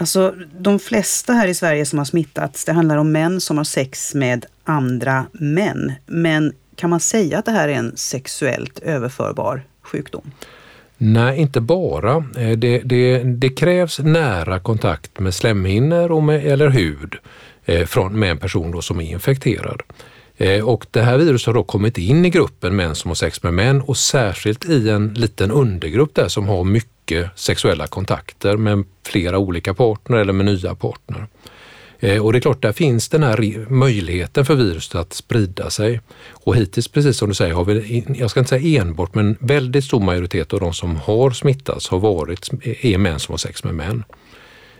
Alltså, 0.00 0.34
de 0.58 0.78
flesta 0.78 1.32
här 1.32 1.48
i 1.48 1.54
Sverige 1.54 1.86
som 1.86 1.98
har 1.98 2.06
smittats, 2.06 2.64
det 2.64 2.72
handlar 2.72 2.96
om 2.96 3.12
män 3.12 3.40
som 3.40 3.56
har 3.56 3.64
sex 3.64 4.14
med 4.14 4.46
andra 4.64 5.26
män. 5.32 5.92
Men 6.06 6.52
kan 6.76 6.90
man 6.90 7.00
säga 7.00 7.38
att 7.38 7.44
det 7.44 7.50
här 7.50 7.68
är 7.68 7.72
en 7.72 7.96
sexuellt 7.96 8.78
överförbar 8.78 9.62
sjukdom? 9.82 10.32
Nej, 10.98 11.38
inte 11.38 11.60
bara. 11.60 12.16
Eh, 12.36 12.58
det, 12.58 12.78
det, 12.78 13.22
det 13.22 13.48
krävs 13.48 13.98
nära 13.98 14.60
kontakt 14.60 15.18
med 15.18 15.34
slemhinnor 15.34 16.10
och 16.10 16.22
med, 16.22 16.46
eller 16.46 16.68
hud 16.68 17.14
eh, 17.64 17.86
från, 17.86 18.18
med 18.18 18.30
en 18.30 18.38
person 18.38 18.70
då 18.70 18.82
som 18.82 19.00
är 19.00 19.10
infekterad. 19.10 19.82
Eh, 20.40 20.68
och 20.68 20.86
det 20.90 21.02
här 21.02 21.18
viruset 21.18 21.46
har 21.46 21.54
då 21.54 21.62
kommit 21.62 21.98
in 21.98 22.24
i 22.24 22.30
gruppen 22.30 22.76
män 22.76 22.94
som 22.94 23.10
har 23.10 23.14
sex 23.14 23.42
med 23.42 23.54
män 23.54 23.80
och 23.80 23.96
särskilt 23.96 24.64
i 24.68 24.88
en 24.88 25.14
liten 25.14 25.50
undergrupp 25.50 26.14
där 26.14 26.28
som 26.28 26.48
har 26.48 26.64
mycket 26.64 27.30
sexuella 27.34 27.86
kontakter 27.86 28.56
med 28.56 28.84
flera 29.06 29.38
olika 29.38 29.74
partner 29.74 30.16
eller 30.16 30.32
med 30.32 30.46
nya 30.46 30.74
partner. 30.74 31.26
Eh, 32.00 32.24
och 32.24 32.32
det 32.32 32.38
är 32.38 32.40
klart, 32.40 32.62
där 32.62 32.72
finns 32.72 33.08
den 33.08 33.22
här 33.22 33.66
möjligheten 33.70 34.44
för 34.44 34.54
viruset 34.54 34.94
att 34.94 35.12
sprida 35.12 35.70
sig. 35.70 36.00
Och 36.30 36.56
hittills, 36.56 36.88
precis 36.88 37.16
som 37.16 37.28
du 37.28 37.34
säger, 37.34 37.54
har 37.54 37.64
vi, 37.64 38.04
jag 38.16 38.30
ska 38.30 38.40
inte 38.40 38.50
säga 38.50 38.82
enbart, 38.82 39.14
men 39.14 39.36
väldigt 39.40 39.84
stor 39.84 40.00
majoritet 40.00 40.52
av 40.52 40.60
de 40.60 40.74
som 40.74 40.96
har 40.96 41.30
smittats 41.30 41.88
har 41.88 41.98
varit, 41.98 42.48
är 42.62 42.98
män 42.98 43.20
som 43.20 43.32
har 43.32 43.38
sex 43.38 43.64
med 43.64 43.74
män. 43.74 44.04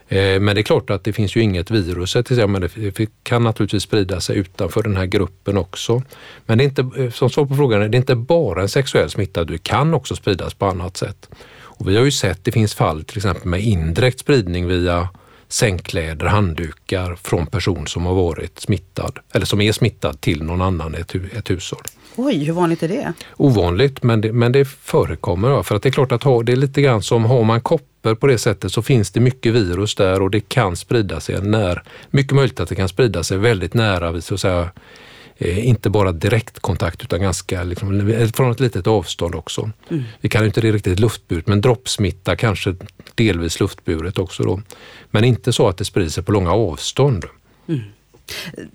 Eh, 0.08 0.40
men 0.40 0.54
det 0.54 0.60
är 0.60 0.62
klart 0.62 0.90
att 0.90 1.04
det 1.04 1.12
finns 1.12 1.36
ju 1.36 1.40
inget 1.40 1.70
virus, 1.70 2.16
men 2.48 2.60
det 2.60 3.08
kan 3.22 3.44
naturligtvis 3.44 3.82
sprida 3.82 4.20
sig 4.20 4.36
utanför 4.36 4.82
den 4.82 4.96
här 4.96 5.06
gruppen 5.06 5.56
också. 5.56 6.02
Men 6.46 6.58
det 6.58 6.64
är 6.64 6.66
inte, 6.66 7.02
eh, 7.02 7.10
som 7.10 7.30
svar 7.30 7.46
på 7.46 7.56
frågan, 7.56 7.80
det 7.80 7.96
är 7.96 7.98
inte 7.98 8.14
bara 8.14 8.62
en 8.62 8.68
sexuell 8.68 9.10
smitta, 9.10 9.44
det 9.44 9.58
kan 9.58 9.94
också 9.94 10.16
spridas 10.16 10.54
på 10.54 10.66
annat 10.66 10.96
sätt. 10.96 11.28
Och 11.60 11.88
vi 11.88 11.96
har 11.96 12.04
ju 12.04 12.10
sett, 12.10 12.44
det 12.44 12.52
finns 12.52 12.74
fall 12.74 13.04
till 13.04 13.16
exempel 13.18 13.48
med 13.48 13.60
indirekt 13.60 14.20
spridning 14.20 14.66
via 14.66 15.08
sängkläder, 15.48 16.26
handdukar 16.26 17.14
från 17.14 17.46
person 17.46 17.86
som 17.86 18.06
har 18.06 18.14
varit 18.14 18.58
smittad 18.60 19.18
eller 19.32 19.46
som 19.46 19.60
är 19.60 19.72
smittad 19.72 20.20
till 20.20 20.42
någon 20.42 20.62
annan 20.62 20.94
i 20.94 20.98
ett, 20.98 21.14
ett 21.14 21.50
hushåll. 21.50 21.82
Oj, 22.16 22.44
hur 22.44 22.52
vanligt 22.52 22.82
är 22.82 22.88
det? 22.88 23.12
Ovanligt, 23.36 24.02
men 24.02 24.20
det, 24.20 24.32
men 24.32 24.52
det 24.52 24.64
förekommer. 24.64 25.62
För 25.62 25.74
att 25.74 25.82
det 25.82 25.88
är 25.88 25.90
klart 25.90 26.12
att 26.12 26.22
ha, 26.22 26.42
det 26.42 26.52
är 26.52 26.56
lite 26.56 26.82
grann 26.82 27.02
som 27.02 27.24
har 27.24 27.44
man 27.44 27.60
koppor 28.08 28.20
på 28.20 28.26
det 28.26 28.38
sättet 28.38 28.72
så 28.72 28.82
finns 28.82 29.10
det 29.10 29.20
mycket 29.20 29.54
virus 29.54 29.94
där 29.94 30.22
och 30.22 30.30
det 30.30 30.48
kan 30.48 30.76
sprida 30.76 31.20
sig 31.20 31.42
när, 31.42 31.82
mycket 32.10 32.32
möjligt 32.32 32.60
att 32.60 32.68
det 32.68 32.76
kan 32.76 32.88
sprida 32.88 33.22
sig 33.22 33.38
väldigt 33.38 33.74
nära 33.74 34.20
så 34.20 34.34
att 34.34 34.40
säga 34.40 34.70
eh, 35.38 35.68
inte 35.68 35.90
bara 35.90 36.12
direktkontakt 36.12 37.02
utan 37.02 37.20
ganska 37.20 37.64
liksom, 37.64 38.30
från 38.34 38.50
ett 38.50 38.60
litet 38.60 38.86
avstånd 38.86 39.34
också. 39.34 39.70
Mm. 39.90 40.04
Vi 40.20 40.28
kallar 40.28 40.46
inte 40.46 40.60
det 40.60 40.72
riktigt 40.72 41.00
luftburet 41.00 41.46
men 41.46 41.60
droppsmitta 41.60 42.36
kanske 42.36 42.74
delvis 43.14 43.60
luftburet 43.60 44.18
också 44.18 44.42
då. 44.42 44.60
Men 45.10 45.24
inte 45.24 45.52
så 45.52 45.68
att 45.68 45.78
det 45.78 45.84
sprider 45.84 46.10
sig 46.10 46.24
på 46.24 46.32
långa 46.32 46.52
avstånd. 46.52 47.24
Mm. 47.68 47.80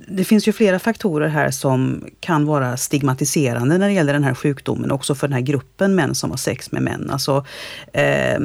Det 0.07 0.23
finns 0.23 0.47
ju 0.47 0.51
flera 0.51 0.79
faktorer 0.79 1.27
här 1.27 1.51
som 1.51 2.05
kan 2.19 2.45
vara 2.45 2.77
stigmatiserande 2.77 3.77
när 3.77 3.87
det 3.87 3.93
gäller 3.93 4.13
den 4.13 4.23
här 4.23 4.33
sjukdomen, 4.33 4.91
också 4.91 5.15
för 5.15 5.27
den 5.27 5.33
här 5.33 5.41
gruppen 5.41 5.95
män 5.95 6.15
som 6.15 6.29
har 6.29 6.37
sex 6.37 6.71
med 6.71 6.81
män. 6.81 7.09
Alltså, 7.09 7.45
eh, 7.93 8.39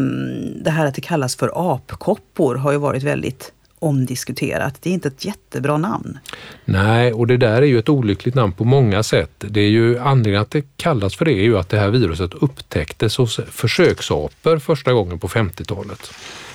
det 0.62 0.70
här 0.70 0.86
att 0.86 0.94
det 0.94 1.00
kallas 1.00 1.36
för 1.36 1.74
apkoppor 1.74 2.54
har 2.54 2.72
ju 2.72 2.78
varit 2.78 3.02
väldigt 3.02 3.52
omdiskuterat. 3.78 4.82
Det 4.82 4.90
är 4.90 4.94
inte 4.94 5.08
ett 5.08 5.24
jättebra 5.24 5.76
namn. 5.76 6.18
Nej, 6.64 7.12
och 7.12 7.26
det 7.26 7.36
där 7.36 7.62
är 7.62 7.66
ju 7.66 7.78
ett 7.78 7.88
olyckligt 7.88 8.34
namn 8.34 8.52
på 8.52 8.64
många 8.64 9.02
sätt. 9.02 9.30
Det 9.38 9.60
är 9.60 9.68
ju 9.68 9.98
anledningen 9.98 10.42
att 10.42 10.50
det 10.50 10.64
kallas 10.76 11.16
för 11.16 11.24
det 11.24 11.32
är 11.32 11.42
ju 11.42 11.58
att 11.58 11.68
det 11.68 11.78
här 11.78 11.90
viruset 11.90 12.34
upptäcktes 12.34 13.16
hos 13.16 13.40
försöksapor 13.50 14.58
första 14.58 14.92
gången 14.92 15.18
på 15.18 15.28
50-talet. 15.28 16.10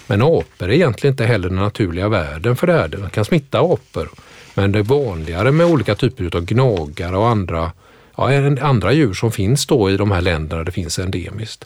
Men 0.07 0.21
apor 0.21 0.69
är 0.69 0.71
egentligen 0.71 1.13
inte 1.13 1.25
heller 1.25 1.49
den 1.49 1.57
naturliga 1.57 2.09
världen 2.09 2.55
för 2.55 2.67
det 2.67 2.73
här. 2.73 2.87
Det 2.87 3.09
kan 3.09 3.25
smitta 3.25 3.59
apor. 3.59 4.09
Men 4.53 4.71
det 4.71 4.79
är 4.79 4.83
vanligare 4.83 5.51
med 5.51 5.65
olika 5.65 5.95
typer 5.95 6.35
av 6.35 6.45
gnagare 6.45 7.17
och 7.17 7.27
andra, 7.27 7.71
ja, 8.15 8.57
andra 8.61 8.93
djur 8.93 9.13
som 9.13 9.31
finns 9.31 9.65
då 9.65 9.91
i 9.91 9.97
de 9.97 10.11
här 10.11 10.21
länderna 10.21 10.57
där 10.57 10.65
det 10.65 10.71
finns 10.71 10.99
endemiskt. 10.99 11.65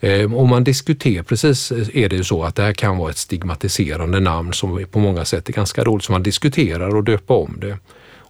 Ehm, 0.00 0.34
om 0.34 0.48
man 0.48 0.64
diskuterar, 0.64 1.22
precis 1.22 1.72
eh, 1.72 1.88
är 1.94 2.08
det 2.08 2.16
ju 2.16 2.24
så 2.24 2.44
att 2.44 2.54
det 2.54 2.62
här 2.62 2.72
kan 2.72 2.98
vara 2.98 3.10
ett 3.10 3.18
stigmatiserande 3.18 4.20
namn 4.20 4.52
som 4.52 4.86
på 4.90 4.98
många 4.98 5.24
sätt 5.24 5.48
är 5.48 5.52
ganska 5.52 5.84
roligt, 5.84 6.04
så 6.04 6.12
man 6.12 6.22
diskuterar 6.22 6.96
och 6.96 7.04
döpa 7.04 7.34
om 7.34 7.58
det. 7.60 7.78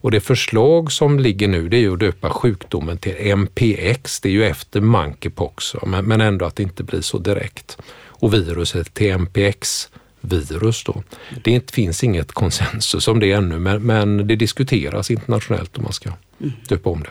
Och 0.02 0.10
det 0.10 0.20
förslag 0.20 0.92
som 0.92 1.18
ligger 1.18 1.48
nu 1.48 1.68
det 1.68 1.76
är 1.76 1.80
ju 1.80 1.92
att 1.92 2.00
döpa 2.00 2.30
sjukdomen 2.30 2.98
till 2.98 3.36
MPX, 3.36 4.20
det 4.20 4.28
är 4.28 4.32
ju 4.32 4.44
efter 4.44 4.80
monkeypox, 4.80 5.74
men 6.02 6.20
ändå 6.20 6.44
att 6.44 6.56
det 6.56 6.62
inte 6.62 6.82
blir 6.82 7.00
så 7.00 7.18
direkt. 7.18 7.78
Och 8.06 8.34
viruset 8.34 8.94
till 8.94 9.18
MPX 9.18 9.88
virus. 10.20 10.84
Då. 10.84 11.02
Det 11.44 11.70
finns 11.70 12.04
inget 12.04 12.32
konsensus 12.32 13.08
om 13.08 13.20
det 13.20 13.32
ännu 13.32 13.58
men, 13.58 13.82
men 13.82 14.26
det 14.26 14.36
diskuteras 14.36 15.10
internationellt 15.10 15.78
om 15.78 15.84
man 15.84 15.92
ska 15.92 16.10
mm. 16.40 16.52
döpa 16.68 16.90
om 16.90 17.02
det. 17.02 17.10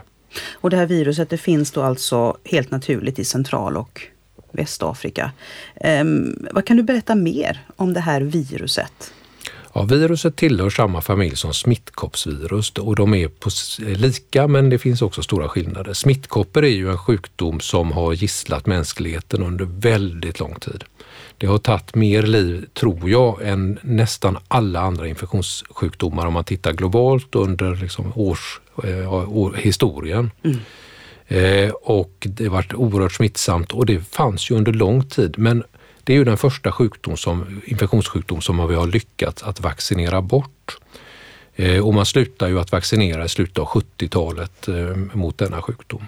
Och 0.53 0.69
det 0.69 0.77
här 0.77 0.85
viruset 0.85 1.29
det 1.29 1.37
finns 1.37 1.71
då 1.71 1.81
alltså 1.81 2.37
helt 2.45 2.71
naturligt 2.71 3.19
i 3.19 3.25
Central 3.25 3.77
och 3.77 4.01
Västafrika. 4.51 5.31
Um, 6.01 6.47
vad 6.51 6.65
kan 6.65 6.77
du 6.77 6.83
berätta 6.83 7.15
mer 7.15 7.59
om 7.75 7.93
det 7.93 7.99
här 7.99 8.21
viruset? 8.21 9.13
Ja, 9.73 9.83
viruset 9.83 10.35
tillhör 10.35 10.69
samma 10.69 11.01
familj 11.01 11.35
som 11.35 11.53
smittkoppsvirus 11.53 12.71
och 12.71 12.95
de 12.95 13.13
är 13.13 13.27
på, 13.27 13.49
lika 13.79 14.47
men 14.47 14.69
det 14.69 14.77
finns 14.77 15.01
också 15.01 15.21
stora 15.21 15.49
skillnader. 15.49 15.93
Smittkoppor 15.93 16.65
är 16.65 16.69
ju 16.69 16.89
en 16.89 16.97
sjukdom 16.97 17.59
som 17.59 17.91
har 17.91 18.13
gisslat 18.13 18.65
mänskligheten 18.65 19.43
under 19.43 19.65
väldigt 19.65 20.39
lång 20.39 20.55
tid. 20.55 20.83
Det 21.39 21.47
har 21.47 21.57
tagit 21.57 21.95
mer 21.95 22.23
liv, 22.23 22.65
tror 22.73 23.09
jag, 23.09 23.41
än 23.41 23.79
nästan 23.81 24.37
alla 24.47 24.79
andra 24.79 25.07
infektionssjukdomar 25.07 26.25
om 26.25 26.33
man 26.33 26.43
tittar 26.43 26.73
globalt 26.73 27.35
under 27.35 27.75
liksom 27.75 28.13
års, 28.15 28.59
eh, 28.83 29.13
år, 29.13 29.53
historien. 29.53 30.31
Mm. 30.43 30.57
Eh, 31.27 31.71
och 31.71 32.27
det 32.29 32.43
har 32.43 32.51
varit 32.51 32.73
oerhört 32.73 33.13
smittsamt 33.13 33.71
och 33.71 33.85
det 33.85 33.99
fanns 33.99 34.51
ju 34.51 34.55
under 34.55 34.73
lång 34.73 35.03
tid. 35.03 35.35
Men 35.37 35.63
det 36.03 36.13
är 36.13 36.17
ju 36.17 36.23
den 36.23 36.37
första 36.37 36.71
sjukdom 36.71 37.17
som, 37.17 37.61
infektionssjukdom 37.65 38.41
som 38.41 38.67
vi 38.67 38.75
har 38.75 38.87
lyckats 38.87 39.43
att 39.43 39.61
vaccinera 39.61 40.21
bort. 40.21 40.77
Eh, 41.55 41.87
och 41.87 41.93
man 41.93 42.05
slutar 42.05 42.47
ju 42.47 42.59
att 42.59 42.71
vaccinera 42.71 43.25
i 43.25 43.29
slutet 43.29 43.57
av 43.57 43.67
70-talet 43.67 44.67
eh, 44.67 44.95
mot 45.13 45.37
denna 45.37 45.61
sjukdom. 45.61 46.07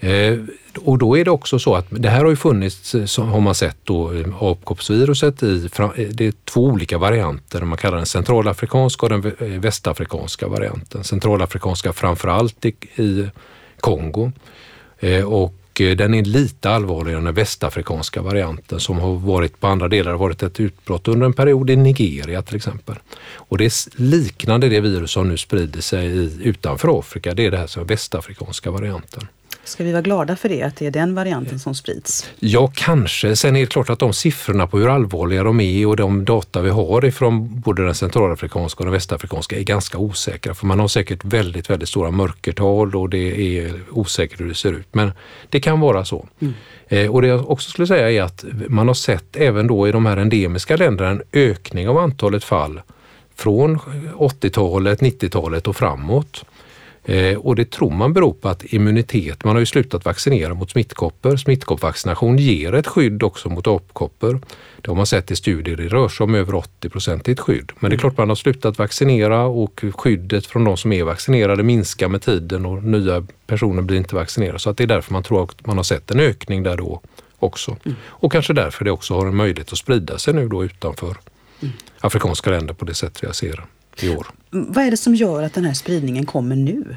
Eh, 0.00 0.38
och 0.78 0.98
då 0.98 1.18
är 1.18 1.24
det 1.24 1.30
också 1.30 1.58
så 1.58 1.74
att 1.74 1.86
det 1.90 2.08
här 2.08 2.22
har 2.24 2.30
ju 2.30 2.36
funnits, 2.36 2.94
eh, 2.94 3.24
har 3.24 3.40
man 3.40 3.54
sett 3.54 3.76
då, 3.84 4.12
eh, 4.12 4.42
apkoppsviruset 4.42 5.42
i, 5.42 5.68
det 6.10 6.26
är 6.26 6.32
två 6.44 6.64
olika 6.64 6.98
varianter. 6.98 7.60
Man 7.60 7.78
kallar 7.78 7.96
den 7.96 8.06
centralafrikanska 8.06 9.06
och 9.06 9.10
den 9.10 9.60
västafrikanska 9.60 10.48
varianten. 10.48 11.04
Centralafrikanska 11.04 11.92
framförallt 11.92 12.64
i, 12.64 12.74
i 12.96 13.28
Kongo 13.80 14.32
och 15.26 15.54
den 15.74 16.14
är 16.14 16.24
lite 16.24 16.70
allvarligare 16.70 17.18
än 17.18 17.24
den 17.24 17.34
västafrikanska 17.34 18.22
varianten 18.22 18.80
som 18.80 18.98
har 18.98 19.14
varit 19.14 19.60
på 19.60 19.66
andra 19.66 19.88
delar, 19.88 20.10
har 20.10 20.18
varit 20.18 20.42
ett 20.42 20.60
utbrott 20.60 21.08
under 21.08 21.26
en 21.26 21.32
period 21.32 21.70
i 21.70 21.76
Nigeria 21.76 22.42
till 22.42 22.56
exempel. 22.56 22.94
Och 23.34 23.58
det 23.58 23.64
är 23.64 24.00
liknande 24.00 24.68
det 24.68 24.80
virus 24.80 25.10
som 25.10 25.28
nu 25.28 25.36
sprider 25.36 25.80
sig 25.80 26.06
i, 26.06 26.38
utanför 26.42 26.98
Afrika, 26.98 27.34
det 27.34 27.46
är 27.46 27.50
det 27.50 27.58
här 27.58 27.66
som 27.66 27.82
är 27.82 27.86
västafrikanska 27.86 28.70
varianten. 28.70 29.28
Ska 29.66 29.84
vi 29.84 29.92
vara 29.92 30.02
glada 30.02 30.36
för 30.36 30.48
det, 30.48 30.62
att 30.62 30.76
det 30.76 30.86
är 30.86 30.90
den 30.90 31.14
varianten 31.14 31.58
som 31.58 31.74
sprids? 31.74 32.30
Ja, 32.38 32.72
kanske. 32.74 33.36
Sen 33.36 33.56
är 33.56 33.60
det 33.60 33.66
klart 33.66 33.90
att 33.90 33.98
de 33.98 34.12
siffrorna 34.12 34.66
på 34.66 34.78
hur 34.78 34.88
allvarliga 34.88 35.44
de 35.44 35.60
är 35.60 35.86
och 35.86 35.96
de 35.96 36.24
data 36.24 36.62
vi 36.62 36.70
har 36.70 37.04
ifrån 37.04 37.60
både 37.60 37.84
den 37.84 37.94
centralafrikanska 37.94 38.78
och 38.78 38.84
den 38.84 38.92
västafrikanska 38.92 39.58
är 39.58 39.62
ganska 39.62 39.98
osäkra. 39.98 40.54
För 40.54 40.66
man 40.66 40.80
har 40.80 40.88
säkert 40.88 41.24
väldigt, 41.24 41.70
väldigt 41.70 41.88
stora 41.88 42.10
mörkertal 42.10 42.96
och 42.96 43.10
det 43.10 43.58
är 43.58 43.72
osäkert 43.90 44.40
hur 44.40 44.48
det 44.48 44.54
ser 44.54 44.72
ut. 44.72 44.88
Men 44.92 45.12
det 45.50 45.60
kan 45.60 45.80
vara 45.80 46.04
så. 46.04 46.28
Mm. 46.40 46.54
Eh, 46.88 47.10
och 47.10 47.22
det 47.22 47.28
jag 47.28 47.50
också 47.50 47.70
skulle 47.70 47.86
säga 47.86 48.10
är 48.10 48.22
att 48.22 48.44
man 48.68 48.88
har 48.88 48.94
sett 48.94 49.36
även 49.36 49.66
då 49.66 49.88
i 49.88 49.92
de 49.92 50.06
här 50.06 50.16
endemiska 50.16 50.76
länderna 50.76 51.10
en 51.10 51.22
ökning 51.32 51.88
av 51.88 51.98
antalet 51.98 52.44
fall 52.44 52.80
från 53.34 53.78
80-talet, 54.16 55.00
90-talet 55.00 55.66
och 55.66 55.76
framåt. 55.76 56.44
Eh, 57.08 57.38
och 57.38 57.56
det 57.56 57.70
tror 57.70 57.90
man 57.90 58.12
beror 58.12 58.32
på 58.32 58.48
att 58.48 58.64
immunitet, 58.64 59.44
man 59.44 59.54
har 59.54 59.60
ju 59.60 59.66
slutat 59.66 60.04
vaccinera 60.04 60.54
mot 60.54 60.70
smittkoppor. 60.70 61.36
Smittkoppvaccination 61.36 62.36
ger 62.36 62.74
ett 62.74 62.86
skydd 62.86 63.22
också 63.22 63.48
mot 63.48 63.66
apkoppor. 63.66 64.40
Det 64.80 64.90
har 64.90 64.96
man 64.96 65.06
sett 65.06 65.30
i 65.30 65.36
studier, 65.36 65.76
det 65.76 65.88
rör 65.88 66.08
sig 66.08 66.24
om 66.24 66.34
över 66.34 66.54
80 66.54 66.88
procentigt 66.88 67.40
skydd. 67.40 67.72
Men 67.78 67.90
det 67.90 67.96
är 67.96 67.98
klart 67.98 68.18
man 68.18 68.28
har 68.28 68.36
slutat 68.36 68.78
vaccinera 68.78 69.44
och 69.44 69.84
skyddet 69.92 70.46
från 70.46 70.64
de 70.64 70.76
som 70.76 70.92
är 70.92 71.04
vaccinerade 71.04 71.62
minskar 71.62 72.08
med 72.08 72.22
tiden 72.22 72.66
och 72.66 72.84
nya 72.84 73.26
personer 73.46 73.82
blir 73.82 73.96
inte 73.96 74.14
vaccinerade. 74.14 74.58
Så 74.58 74.70
att 74.70 74.76
det 74.76 74.82
är 74.82 74.88
därför 74.88 75.12
man 75.12 75.22
tror 75.22 75.44
att 75.44 75.66
man 75.66 75.76
har 75.76 75.84
sett 75.84 76.10
en 76.10 76.20
ökning 76.20 76.62
där 76.62 76.76
då 76.76 77.00
också. 77.38 77.76
Mm. 77.84 77.96
Och 78.04 78.32
kanske 78.32 78.52
därför 78.52 78.84
det 78.84 78.90
också 78.90 79.14
har 79.14 79.26
en 79.26 79.36
möjlighet 79.36 79.72
att 79.72 79.78
sprida 79.78 80.18
sig 80.18 80.34
nu 80.34 80.48
då 80.48 80.64
utanför 80.64 81.16
mm. 81.60 81.74
afrikanska 82.00 82.50
länder 82.50 82.74
på 82.74 82.84
det 82.84 82.94
sätt 82.94 83.18
vi 83.22 83.34
ser 83.34 83.64
i 84.00 84.16
år. 84.16 84.26
Vad 84.68 84.84
är 84.84 84.90
det 84.90 84.96
som 84.96 85.14
gör 85.14 85.42
att 85.42 85.54
den 85.54 85.64
här 85.64 85.74
spridningen 85.74 86.26
kommer 86.26 86.56
nu? 86.56 86.96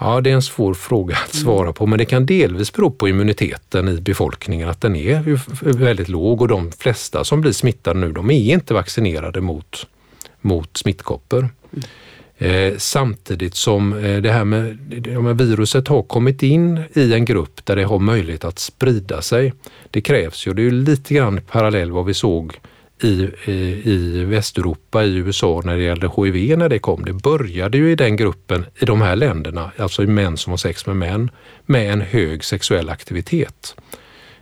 Ja, 0.00 0.20
det 0.20 0.30
är 0.30 0.34
en 0.34 0.42
svår 0.42 0.74
fråga 0.74 1.16
att 1.24 1.34
svara 1.34 1.72
på, 1.72 1.86
men 1.86 1.98
det 1.98 2.04
kan 2.04 2.26
delvis 2.26 2.72
bero 2.72 2.90
på 2.90 3.08
immuniteten 3.08 3.88
i 3.88 4.00
befolkningen, 4.00 4.68
att 4.68 4.80
den 4.80 4.96
är 4.96 5.40
väldigt 5.78 6.08
låg 6.08 6.40
och 6.42 6.48
de 6.48 6.72
flesta 6.72 7.24
som 7.24 7.40
blir 7.40 7.52
smittade 7.52 8.00
nu, 8.00 8.12
de 8.12 8.30
är 8.30 8.54
inte 8.54 8.74
vaccinerade 8.74 9.40
mot, 9.40 9.86
mot 10.40 10.76
smittkoppor. 10.76 11.48
Mm. 11.72 11.84
Eh, 12.40 12.74
samtidigt 12.78 13.54
som 13.54 13.92
eh, 13.92 14.20
det 14.20 14.32
här 14.32 14.44
med, 14.44 14.78
med 15.22 15.38
viruset 15.38 15.88
har 15.88 16.02
kommit 16.02 16.42
in 16.42 16.80
i 16.92 17.14
en 17.14 17.24
grupp 17.24 17.66
där 17.66 17.76
det 17.76 17.84
har 17.84 17.98
möjlighet 17.98 18.44
att 18.44 18.58
sprida 18.58 19.22
sig. 19.22 19.52
Det 19.90 20.00
krävs 20.00 20.46
ju, 20.46 20.54
det 20.54 20.62
är 20.62 20.70
lite 20.70 21.14
grann 21.14 21.40
parallell 21.50 21.90
vad 21.90 22.04
vi 22.04 22.14
såg 22.14 22.60
i, 23.02 23.30
eh, 23.44 23.88
i, 23.88 24.24
Västeuropa, 24.24 25.04
i 25.04 25.16
USA 25.16 25.62
när 25.64 25.76
det 25.76 25.82
gällde 25.82 26.10
HIV 26.16 26.58
när 26.58 26.68
det 26.68 26.78
kom. 26.78 27.04
Det 27.04 27.12
började 27.12 27.78
ju 27.78 27.92
i 27.92 27.94
den 27.94 28.16
gruppen, 28.16 28.66
i 28.78 28.84
de 28.84 29.02
här 29.02 29.16
länderna, 29.16 29.70
alltså 29.78 30.02
i 30.02 30.06
män 30.06 30.36
som 30.36 30.50
har 30.50 30.56
sex 30.56 30.86
med 30.86 30.96
män, 30.96 31.30
med 31.66 31.92
en 31.92 32.00
hög 32.00 32.44
sexuell 32.44 32.88
aktivitet. 32.88 33.76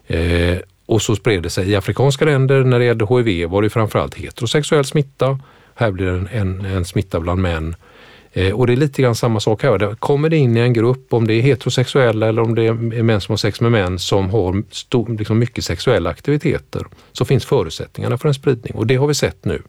Eh, 0.06 0.58
och 0.86 1.02
så 1.02 1.16
spred 1.16 1.42
det 1.42 1.50
sig 1.50 1.70
i 1.70 1.76
afrikanska 1.76 2.24
länder 2.24 2.64
när 2.64 2.78
det 2.78 2.84
gällde 2.84 3.06
HIV 3.06 3.48
var 3.48 3.62
det 3.62 3.70
framförallt 3.70 4.14
heterosexuell 4.14 4.84
smitta. 4.84 5.40
Här 5.74 5.90
blir 5.90 6.06
det 6.06 6.12
en, 6.12 6.28
en, 6.32 6.64
en 6.64 6.84
smitta 6.84 7.20
bland 7.20 7.42
män 7.42 7.74
Eh, 7.74 7.95
Eh, 8.36 8.52
och 8.52 8.66
det 8.66 8.72
är 8.72 8.76
lite 8.76 9.02
grann 9.02 9.14
samma 9.14 9.40
sak 9.40 9.62
här. 9.62 9.94
Kommer 9.94 10.28
det 10.28 10.36
in 10.36 10.56
i 10.56 10.60
en 10.60 10.72
grupp, 10.72 11.12
om 11.12 11.26
det 11.26 11.34
är 11.34 11.40
heterosexuella 11.40 12.28
eller 12.28 12.42
om 12.42 12.54
det 12.54 12.62
är 12.62 12.72
män 13.02 13.20
som 13.20 13.32
har 13.32 13.36
sex 13.36 13.60
med 13.60 13.72
män 13.72 13.98
som 13.98 14.30
har 14.30 14.62
stor, 14.70 15.18
liksom 15.18 15.38
mycket 15.38 15.64
sexuella 15.64 16.10
aktiviteter, 16.10 16.86
så 17.12 17.24
finns 17.24 17.44
förutsättningarna 17.44 18.18
för 18.18 18.28
en 18.28 18.34
spridning 18.34 18.74
och 18.74 18.86
det 18.86 18.96
har 18.96 19.06
vi 19.06 19.14
sett 19.14 19.44
nu. 19.44 19.62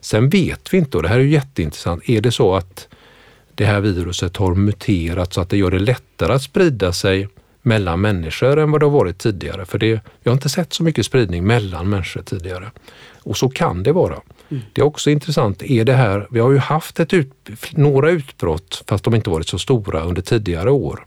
Sen 0.00 0.28
vet 0.28 0.74
vi 0.74 0.78
inte, 0.78 0.96
och 0.96 1.02
det 1.02 1.08
här 1.08 1.18
är 1.18 1.24
jätteintressant, 1.24 2.08
är 2.08 2.20
det 2.20 2.32
så 2.32 2.54
att 2.54 2.88
det 3.54 3.64
här 3.64 3.80
viruset 3.80 4.36
har 4.36 4.54
muterat 4.54 5.32
så 5.32 5.40
att 5.40 5.50
det 5.50 5.56
gör 5.56 5.70
det 5.70 5.78
lättare 5.78 6.32
att 6.32 6.42
sprida 6.42 6.92
sig 6.92 7.28
mellan 7.62 8.00
människor 8.00 8.58
än 8.58 8.70
vad 8.70 8.80
det 8.80 8.86
har 8.86 8.90
varit 8.90 9.18
tidigare. 9.18 9.64
För 9.64 9.78
det, 9.78 10.00
vi 10.22 10.30
har 10.30 10.32
inte 10.32 10.48
sett 10.48 10.72
så 10.72 10.82
mycket 10.82 11.06
spridning 11.06 11.46
mellan 11.46 11.88
människor 11.88 12.22
tidigare. 12.22 12.70
Och 13.22 13.36
så 13.36 13.48
kan 13.48 13.82
det 13.82 13.92
vara. 13.92 14.20
Mm. 14.48 14.62
Det 14.72 14.80
är 14.80 14.84
också 14.84 15.10
intressant, 15.10 15.62
är 15.62 15.84
det 15.84 15.92
här, 15.92 16.26
vi 16.30 16.40
har 16.40 16.50
ju 16.50 16.58
haft 16.58 17.00
ett 17.00 17.12
ut, 17.12 17.32
några 17.70 18.10
utbrott 18.10 18.84
fast 18.86 19.04
de 19.04 19.14
inte 19.14 19.30
varit 19.30 19.48
så 19.48 19.58
stora 19.58 20.00
under 20.00 20.22
tidigare 20.22 20.70
år. 20.70 21.06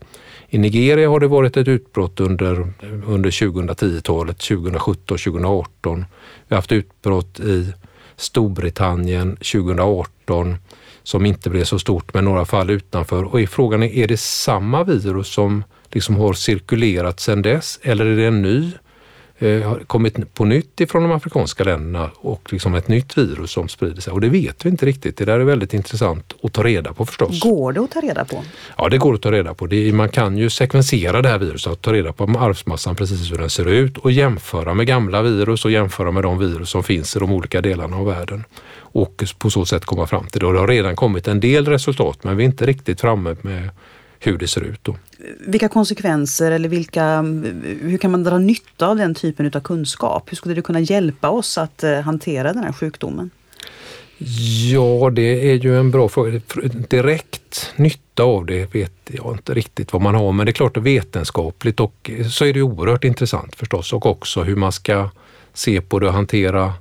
I 0.49 0.57
Nigeria 0.57 1.09
har 1.09 1.19
det 1.19 1.27
varit 1.27 1.57
ett 1.57 1.67
utbrott 1.67 2.19
under, 2.19 2.73
under 3.05 3.31
2010-talet, 3.31 4.37
2017, 4.37 5.17
2018. 5.17 6.05
Vi 6.47 6.55
har 6.55 6.57
haft 6.57 6.71
utbrott 6.71 7.39
i 7.39 7.73
Storbritannien 8.15 9.35
2018 9.35 10.57
som 11.03 11.25
inte 11.25 11.49
blev 11.49 11.63
så 11.63 11.79
stort 11.79 12.13
med 12.13 12.23
några 12.23 12.45
fall 12.45 12.69
utanför. 12.69 13.23
Och 13.23 13.41
är 13.41 13.47
frågan 13.47 13.83
är, 13.83 13.93
är 13.93 14.07
det 14.07 14.19
samma 14.19 14.83
virus 14.83 15.27
som 15.27 15.63
liksom 15.91 16.15
har 16.15 16.33
cirkulerat 16.33 17.19
sedan 17.19 17.41
dess 17.41 17.79
eller 17.83 18.05
är 18.05 18.15
det 18.15 18.25
en 18.25 18.41
ny 18.41 18.71
har 19.41 19.79
kommit 19.87 20.33
på 20.33 20.45
nytt 20.45 20.81
ifrån 20.81 21.03
de 21.03 21.11
afrikanska 21.11 21.63
länderna 21.63 22.09
och 22.15 22.53
liksom 22.53 22.75
ett 22.75 22.87
nytt 22.87 23.17
virus 23.17 23.51
som 23.51 23.67
sprider 23.67 24.01
sig. 24.01 24.13
Och 24.13 24.21
det 24.21 24.29
vet 24.29 24.65
vi 24.65 24.69
inte 24.69 24.85
riktigt. 24.85 25.17
Det 25.17 25.25
där 25.25 25.39
är 25.39 25.43
väldigt 25.43 25.73
intressant 25.73 26.33
att 26.43 26.53
ta 26.53 26.63
reda 26.63 26.93
på 26.93 27.05
förstås. 27.05 27.39
Går 27.39 27.73
det 27.73 27.81
att 27.81 27.91
ta 27.91 28.01
reda 28.01 28.25
på? 28.25 28.43
Ja, 28.77 28.89
det 28.89 28.97
går 28.97 29.13
att 29.13 29.21
ta 29.21 29.31
reda 29.31 29.53
på. 29.53 29.67
Det, 29.67 29.93
man 29.93 30.09
kan 30.09 30.37
ju 30.37 30.49
sekvensera 30.49 31.21
det 31.21 31.29
här 31.29 31.37
viruset 31.37 31.71
och 31.71 31.81
ta 31.81 31.93
reda 31.93 32.13
på 32.13 32.23
arvsmassan 32.23 32.95
precis 32.95 33.31
hur 33.31 33.37
den 33.37 33.49
ser 33.49 33.67
ut 33.67 33.97
och 33.97 34.11
jämföra 34.11 34.73
med 34.73 34.87
gamla 34.87 35.21
virus 35.21 35.65
och 35.65 35.71
jämföra 35.71 36.11
med 36.11 36.23
de 36.23 36.37
virus 36.39 36.69
som 36.69 36.83
finns 36.83 37.15
i 37.15 37.19
de 37.19 37.31
olika 37.31 37.61
delarna 37.61 37.97
av 37.97 38.05
världen 38.05 38.43
och 38.91 39.23
på 39.37 39.49
så 39.49 39.65
sätt 39.65 39.85
komma 39.85 40.07
fram 40.07 40.27
till 40.27 40.39
det. 40.39 40.45
Och 40.45 40.53
det 40.53 40.59
har 40.59 40.67
redan 40.67 40.95
kommit 40.95 41.27
en 41.27 41.39
del 41.39 41.67
resultat 41.67 42.23
men 42.23 42.37
vi 42.37 42.43
är 42.43 42.45
inte 42.45 42.65
riktigt 42.65 43.01
framme 43.01 43.35
med 43.41 43.69
hur 44.19 44.37
det 44.37 44.47
ser 44.47 44.61
ut. 44.61 44.79
Då. 44.83 44.95
Vilka 45.39 45.69
konsekvenser 45.69 46.51
eller 46.51 46.69
vilka, 46.69 47.21
hur 47.81 47.97
kan 47.97 48.11
man 48.11 48.23
dra 48.23 48.37
nytta 48.37 48.87
av 48.87 48.97
den 48.97 49.15
typen 49.15 49.51
av 49.55 49.59
kunskap? 49.59 50.31
Hur 50.31 50.35
skulle 50.35 50.55
det 50.55 50.61
kunna 50.61 50.79
hjälpa 50.79 51.29
oss 51.29 51.57
att 51.57 51.83
eh, 51.83 51.99
hantera 51.99 52.53
den 52.53 52.63
här 52.63 52.73
sjukdomen? 52.73 53.29
Ja, 54.71 55.09
det 55.09 55.51
är 55.51 55.55
ju 55.55 55.79
en 55.79 55.91
bra 55.91 56.09
fråga. 56.09 56.41
Direkt 56.89 57.73
nytta 57.75 58.23
av 58.23 58.45
det 58.45 58.75
vet 58.75 58.91
jag 59.05 59.35
inte 59.35 59.53
riktigt 59.53 59.93
vad 59.93 60.01
man 60.01 60.15
har, 60.15 60.31
men 60.31 60.45
det 60.45 60.49
är 60.49 60.53
klart 60.53 60.77
att 60.77 60.83
vetenskapligt 60.83 61.79
och 61.79 62.11
så 62.31 62.45
är 62.45 62.53
det 62.53 62.61
oerhört 62.61 63.03
intressant 63.03 63.55
förstås 63.55 63.93
och 63.93 64.05
också 64.05 64.43
hur 64.43 64.55
man 64.55 64.71
ska 64.71 65.09
se 65.53 65.81
på 65.81 65.99
det 65.99 66.07
och 66.07 66.13
hantera 66.13 66.73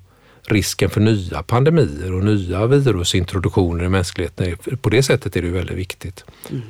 risken 0.43 0.91
för 0.91 1.01
nya 1.01 1.43
pandemier 1.43 2.13
och 2.13 2.25
nya 2.25 2.67
virusintroduktioner 2.67 3.85
i 3.85 3.89
mänskligheten. 3.89 4.57
På 4.81 4.91
det 4.91 5.03
sättet 5.03 5.37
är 5.37 5.43
det 5.43 5.49
väldigt 5.51 5.77
viktigt. 5.77 6.25
Mm. 6.51 6.63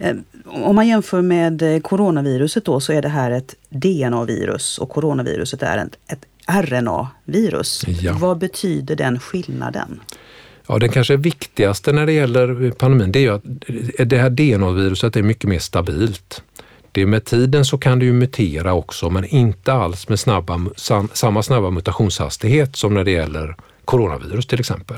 Eh, 0.00 0.16
om 0.44 0.76
man 0.76 0.88
jämför 0.88 1.22
med 1.22 1.62
eh, 1.62 1.80
coronaviruset 1.80 2.64
då 2.64 2.80
så 2.80 2.92
är 2.92 3.02
det 3.02 3.08
här 3.08 3.30
ett 3.30 3.54
DNA-virus 3.68 4.78
och 4.78 4.88
coronaviruset 4.88 5.62
är 5.62 5.78
ett, 5.78 5.98
ett 6.12 6.24
RNA-virus. 6.64 7.84
Ja. 7.86 8.16
Vad 8.20 8.38
betyder 8.38 8.96
den 8.96 9.20
skillnaden? 9.20 10.00
Ja, 10.66 10.78
den 10.78 10.88
kanske 10.88 11.16
viktigaste 11.16 11.92
när 11.92 12.06
det 12.06 12.12
gäller 12.12 12.70
pandemin 12.70 13.12
det 13.12 13.18
är 13.18 13.20
ju 13.20 13.34
att 13.34 14.10
det 14.10 14.18
här 14.18 14.30
DNA-viruset 14.30 15.16
är 15.16 15.22
mycket 15.22 15.48
mer 15.48 15.58
stabilt. 15.58 16.42
Det 16.92 17.06
med 17.06 17.24
tiden 17.24 17.64
så 17.64 17.78
kan 17.78 17.98
det 17.98 18.04
ju 18.04 18.12
mutera 18.12 18.74
också 18.74 19.10
men 19.10 19.24
inte 19.24 19.72
alls 19.72 20.08
med 20.08 20.20
snabba, 20.20 20.60
samma 21.12 21.42
snabba 21.42 21.70
mutationshastighet 21.70 22.76
som 22.76 22.94
när 22.94 23.04
det 23.04 23.10
gäller 23.10 23.56
coronavirus 23.84 24.46
till 24.46 24.60
exempel. 24.60 24.96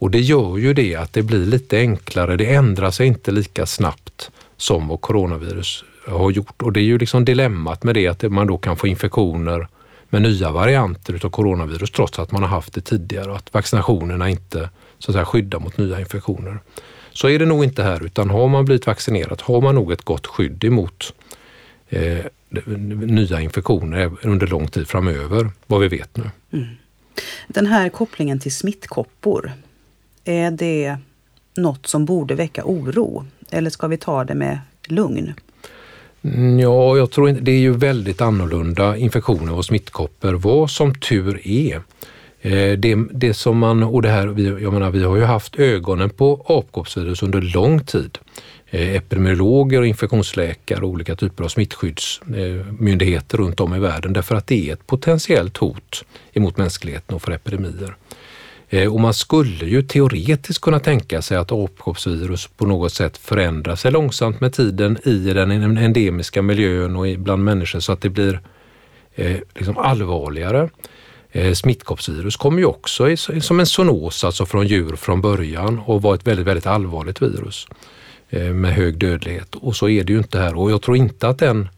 Och 0.00 0.10
det 0.10 0.20
gör 0.20 0.58
ju 0.58 0.74
det 0.74 0.94
att 0.94 1.12
det 1.12 1.22
blir 1.22 1.46
lite 1.46 1.78
enklare. 1.78 2.36
Det 2.36 2.54
ändrar 2.54 2.90
sig 2.90 3.06
inte 3.06 3.30
lika 3.32 3.66
snabbt 3.66 4.30
som 4.56 4.88
vad 4.88 5.00
coronavirus 5.00 5.84
har 6.06 6.30
gjort. 6.30 6.62
Och 6.62 6.72
det 6.72 6.80
är 6.80 6.84
ju 6.84 6.98
liksom 6.98 7.24
dilemmat 7.24 7.82
med 7.84 7.94
det 7.94 8.06
att 8.06 8.22
man 8.22 8.46
då 8.46 8.58
kan 8.58 8.76
få 8.76 8.86
infektioner 8.86 9.68
med 10.08 10.22
nya 10.22 10.50
varianter 10.50 11.14
utav 11.14 11.30
coronavirus 11.30 11.90
trots 11.90 12.18
att 12.18 12.32
man 12.32 12.42
har 12.42 12.48
haft 12.48 12.74
det 12.74 12.80
tidigare 12.80 13.30
och 13.30 13.36
att 13.36 13.54
vaccinationerna 13.54 14.30
inte 14.30 14.70
så 14.98 15.10
att 15.10 15.14
säga, 15.14 15.24
skyddar 15.24 15.58
mot 15.58 15.78
nya 15.78 16.00
infektioner. 16.00 16.58
Så 17.12 17.28
är 17.28 17.38
det 17.38 17.46
nog 17.46 17.64
inte 17.64 17.82
här 17.82 18.04
utan 18.04 18.30
har 18.30 18.48
man 18.48 18.64
blivit 18.64 18.86
vaccinerad 18.86 19.42
har 19.42 19.60
man 19.60 19.74
nog 19.74 19.92
ett 19.92 20.02
gott 20.02 20.26
skydd 20.26 20.64
emot 20.64 21.14
eh, 21.88 22.24
nya 23.06 23.40
infektioner 23.40 24.12
under 24.22 24.46
lång 24.46 24.68
tid 24.68 24.88
framöver, 24.88 25.50
vad 25.66 25.80
vi 25.80 25.88
vet 25.88 26.16
nu. 26.16 26.30
Mm. 26.52 26.66
Den 27.48 27.66
här 27.66 27.88
kopplingen 27.88 28.40
till 28.40 28.54
smittkoppor, 28.54 29.52
är 30.24 30.50
det 30.50 30.96
något 31.56 31.86
som 31.86 32.04
borde 32.04 32.34
väcka 32.34 32.62
oro? 32.64 33.24
Eller 33.50 33.70
ska 33.70 33.86
vi 33.86 33.96
ta 33.96 34.24
det 34.24 34.34
med 34.34 34.58
lugn? 34.86 35.34
Mm, 36.22 36.58
ja, 36.58 36.96
jag 36.96 37.10
tror 37.10 37.28
inte, 37.28 37.42
det 37.42 37.52
är 37.52 37.58
ju 37.58 37.72
väldigt 37.72 38.20
annorlunda 38.20 38.96
infektioner 38.96 39.54
och 39.54 39.64
smittkoppor, 39.64 40.32
vad 40.32 40.70
som 40.70 40.94
tur 40.94 41.40
är. 41.44 41.82
Eh, 42.40 42.78
det, 42.78 42.98
det 43.12 43.34
som 43.34 43.58
man, 43.58 43.82
och 43.82 44.02
det 44.02 44.08
här, 44.08 44.26
jag 44.60 44.72
menar, 44.72 44.90
vi 44.90 45.04
har 45.04 45.16
ju 45.16 45.24
haft 45.24 45.56
ögonen 45.56 46.10
på 46.10 46.44
apkoppsvirus 46.48 47.22
under 47.22 47.40
lång 47.40 47.80
tid. 47.80 48.18
Eh, 48.70 48.94
epidemiologer, 48.94 49.82
infektionsläkare 49.82 50.80
och 50.80 50.88
olika 50.88 51.16
typer 51.16 51.44
av 51.44 51.48
smittskyddsmyndigheter 51.48 53.38
runt 53.38 53.60
om 53.60 53.74
i 53.74 53.78
världen 53.78 54.12
därför 54.12 54.34
att 54.34 54.46
det 54.46 54.68
är 54.68 54.72
ett 54.72 54.86
potentiellt 54.86 55.56
hot 55.56 56.04
emot 56.32 56.56
mänskligheten 56.56 57.14
och 57.14 57.22
för 57.22 57.32
epidemier. 57.32 57.94
Eh, 58.72 58.94
och 58.94 59.00
man 59.00 59.14
skulle 59.14 59.66
ju 59.66 59.82
teoretiskt 59.82 60.60
kunna 60.60 60.80
tänka 60.80 61.22
sig 61.22 61.36
att 61.36 61.52
apkoppsvirus 61.52 62.46
på 62.46 62.66
något 62.66 62.92
sätt 62.92 63.18
förändrar 63.18 63.76
sig 63.76 63.92
långsamt 63.92 64.40
med 64.40 64.52
tiden 64.52 64.98
i 65.04 65.18
den 65.18 65.78
endemiska 65.78 66.42
miljön 66.42 66.96
och 66.96 67.18
bland 67.18 67.44
människor 67.44 67.80
så 67.80 67.92
att 67.92 68.00
det 68.00 68.08
blir 68.08 68.40
eh, 69.14 69.36
liksom 69.54 69.78
allvarligare. 69.78 70.68
Eh, 71.32 71.52
smittkoppsvirus 71.52 72.36
kommer 72.36 72.58
ju 72.58 72.64
också 72.64 73.16
som 73.40 73.60
en 73.60 73.66
zoonos, 73.66 74.24
alltså 74.24 74.46
från 74.46 74.66
djur 74.66 74.96
från 74.96 75.20
början 75.20 75.78
och 75.78 76.02
var 76.02 76.14
ett 76.14 76.26
väldigt, 76.26 76.46
väldigt 76.46 76.66
allvarligt 76.66 77.22
virus 77.22 77.66
eh, 78.30 78.52
med 78.52 78.74
hög 78.74 78.98
dödlighet. 78.98 79.54
Och 79.54 79.76
så 79.76 79.88
är 79.88 80.04
det 80.04 80.12
ju 80.12 80.18
inte 80.18 80.38
här 80.38 80.58
och 80.58 80.70
jag 80.70 80.82
tror 80.82 80.96
inte 80.96 81.28
att 81.28 81.38
den 81.38 81.68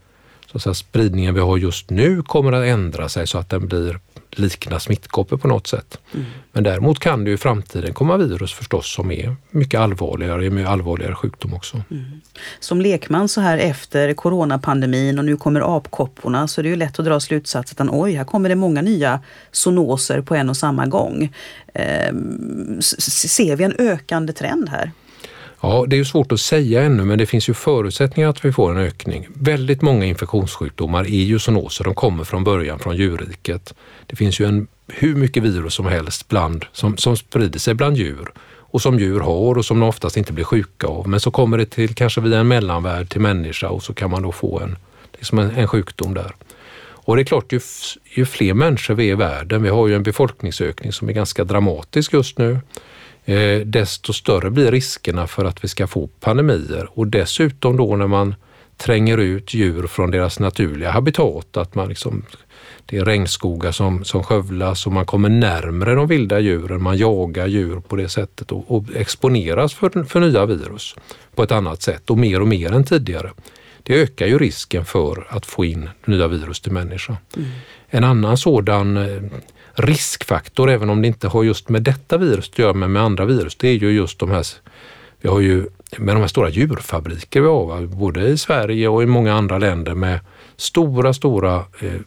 så 0.47 0.57
att 0.57 0.63
säga, 0.63 0.75
spridningen 0.75 1.35
vi 1.35 1.41
har 1.41 1.57
just 1.57 1.91
nu 1.91 2.23
kommer 2.23 2.53
att 2.53 2.67
ändra 2.67 3.09
sig 3.09 3.27
så 3.27 3.39
att 3.39 3.51
den 3.51 3.67
blir 3.67 3.99
likna 4.39 4.81
smittkoppor 4.81 5.37
på 5.37 5.49
något 5.49 5.67
sätt. 5.67 5.99
Mm. 6.15 6.27
Men 6.53 6.65
däremot 6.65 6.99
kan 6.99 7.25
det 7.25 7.31
ju 7.31 7.35
i 7.35 7.39
framtiden 7.39 7.95
komma 7.95 8.17
virus 8.17 8.53
förstås 8.53 8.95
som 8.95 9.11
är 9.11 9.37
mycket 9.51 9.81
allvarligare, 9.81 10.51
med 10.51 10.67
allvarligare 10.67 11.15
sjukdom 11.15 11.55
också. 11.55 11.83
Mm. 11.91 12.05
Som 12.61 12.81
lekman 12.81 13.29
så 13.29 13.41
här 13.41 13.59
efter 13.59 14.15
coronapandemin 14.15 15.19
och 15.19 15.25
nu 15.25 15.37
kommer 15.37 15.77
apkopporna 15.77 16.49
så 16.49 16.61
är 16.61 16.63
det 16.63 16.69
ju 16.69 16.77
lätt 16.77 16.99
att 16.99 17.05
dra 17.05 17.21
slutsatsen 17.21 17.89
att 17.89 17.95
oj, 17.95 18.13
här 18.13 18.25
kommer 18.25 18.49
det 18.49 18.55
många 18.55 18.83
nya 18.83 19.21
zoonoser 19.51 20.21
på 20.21 20.35
en 20.35 20.51
och 20.51 20.57
samma 20.57 20.87
gång. 20.87 21.35
Eh, 21.75 22.15
ser 22.81 23.57
vi 23.57 23.65
en 23.65 23.75
ökande 23.79 24.33
trend 24.33 24.69
här? 24.69 24.91
Ja, 25.65 25.85
det 25.89 25.97
är 25.97 25.99
ju 25.99 26.05
svårt 26.05 26.33
att 26.33 26.41
säga 26.41 26.83
ännu, 26.83 27.05
men 27.05 27.19
det 27.19 27.27
finns 27.27 27.49
ju 27.49 27.55
förutsättningar 27.55 28.29
att 28.29 28.45
vi 28.45 28.53
får 28.53 28.71
en 28.71 28.77
ökning. 28.77 29.27
Väldigt 29.35 29.83
många 29.83 30.05
infektionssjukdomar 30.05 31.05
är 31.05 31.25
ju 31.25 31.39
zoonoser. 31.39 31.85
De 31.85 31.95
kommer 31.95 32.25
från 32.25 32.45
början 32.45 32.79
från 32.79 32.97
djurriket. 32.97 33.75
Det 34.07 34.17
finns 34.17 34.41
ju 34.41 34.47
en, 34.47 34.67
hur 34.89 35.15
mycket 35.15 35.43
virus 35.43 35.75
som 35.75 35.87
helst 35.87 36.29
bland, 36.29 36.65
som, 36.73 36.97
som 36.97 37.17
sprider 37.17 37.59
sig 37.59 37.75
bland 37.75 37.97
djur 37.97 38.33
och 38.45 38.83
som 38.83 38.99
djur 38.99 39.21
har 39.21 39.59
och 39.59 39.65
som 39.65 39.81
de 39.81 39.89
oftast 39.89 40.17
inte 40.17 40.33
blir 40.33 40.45
sjuka 40.45 40.87
av. 40.87 41.09
Men 41.09 41.21
så 41.21 41.31
kommer 41.31 41.59
det 41.59 41.67
till 41.67 41.95
kanske 41.95 42.21
via 42.21 42.39
en 42.39 42.49
mellanvärld 42.49 43.11
till 43.11 43.21
människa 43.21 43.69
och 43.69 43.83
så 43.83 43.95
kan 43.95 44.11
man 44.11 44.23
då 44.23 44.33
få 44.33 44.61
en, 44.61 44.77
liksom 45.13 45.39
en, 45.39 45.51
en 45.51 45.69
sjukdom 45.69 46.15
där. 46.15 46.35
Och 47.05 47.17
det 47.17 47.23
är 47.23 47.25
klart, 47.25 47.53
ju, 47.53 47.61
ju 48.15 48.27
fler 48.27 48.55
människor 48.55 48.95
vi 48.95 49.09
är 49.09 49.13
i 49.13 49.15
världen, 49.15 49.63
vi 49.63 49.69
har 49.69 49.89
ju 49.89 49.95
en 49.95 50.03
befolkningsökning 50.03 50.93
som 50.93 51.09
är 51.09 51.13
ganska 51.13 51.45
dramatisk 51.45 52.13
just 52.13 52.39
nu, 52.39 52.61
desto 53.65 54.13
större 54.13 54.51
blir 54.51 54.71
riskerna 54.71 55.27
för 55.27 55.45
att 55.45 55.65
vi 55.65 55.69
ska 55.69 55.87
få 55.87 56.07
pandemier. 56.07 56.89
Och 56.95 57.07
dessutom 57.07 57.77
då 57.77 57.97
när 57.97 58.07
man 58.07 58.35
tränger 58.77 59.19
ut 59.19 59.55
djur 59.55 59.87
från 59.87 60.11
deras 60.11 60.39
naturliga 60.39 60.91
habitat, 60.91 61.57
att 61.57 61.75
man 61.75 61.89
liksom, 61.89 62.23
det 62.87 62.99
är 62.99 63.05
regnskogar 63.05 63.73
som, 63.73 64.05
som 64.05 64.23
skövlas 64.23 64.87
och 64.87 64.93
man 64.93 65.07
kommer 65.07 65.29
närmre 65.29 65.95
de 65.95 66.07
vilda 66.07 66.41
djuren, 66.41 66.83
man 66.83 66.97
jagar 66.97 67.47
djur 67.47 67.81
på 67.81 67.97
det 67.97 68.09
sättet 68.09 68.53
och, 68.53 68.77
och 68.77 68.85
exponeras 68.95 69.75
för, 69.75 70.05
för 70.05 70.21
nya 70.21 70.47
virus 70.47 70.97
på 71.35 71.43
ett 71.43 71.53
annat 71.53 71.83
sätt 71.83 72.11
och 72.11 72.19
mer 72.19 72.41
och 72.41 72.49
mer 72.49 72.73
än 72.73 72.85
tidigare. 72.85 73.31
Det 73.83 73.95
ökar 74.03 74.27
ju 74.27 74.39
risken 74.39 74.85
för 74.85 75.27
att 75.29 75.47
få 75.47 75.65
in 75.65 75.91
nya 76.05 76.29
virus 76.29 76.61
till 76.61 76.73
människa. 76.73 77.17
Mm. 77.37 77.49
En 77.89 78.05
annan 78.05 78.37
sådan 78.37 78.97
eh, 78.97 79.23
riskfaktor, 79.75 80.71
även 80.71 80.91
om 80.91 81.03
det 81.03 81.09
inte 81.09 81.29
har 81.29 81.43
just 81.43 81.69
med 81.69 81.83
detta 81.83 82.19
virus 82.19 82.51
att 82.53 82.59
göra, 82.59 82.73
men 82.73 82.93
med 82.93 83.03
andra 83.03 83.25
virus, 83.25 83.57
det 83.57 83.69
är 83.69 83.75
ju 83.75 83.91
just 83.91 84.19
de 84.19 84.31
här, 84.31 84.47
vi 85.21 85.29
har 85.29 85.41
ju 85.41 85.67
med 85.99 86.15
de 86.15 86.21
här 86.21 86.27
stora 86.27 86.49
djurfabriker 86.49 87.41
vi 87.41 87.47
har, 87.47 87.87
både 87.87 88.29
i 88.29 88.39
Sverige 88.39 88.89
och 88.89 89.03
i 89.03 89.07
många 89.07 89.35
andra 89.35 89.59
länder 89.59 89.95
med 89.95 90.21
stora, 90.57 91.13
stora 91.13 91.57
eh, 91.57 92.01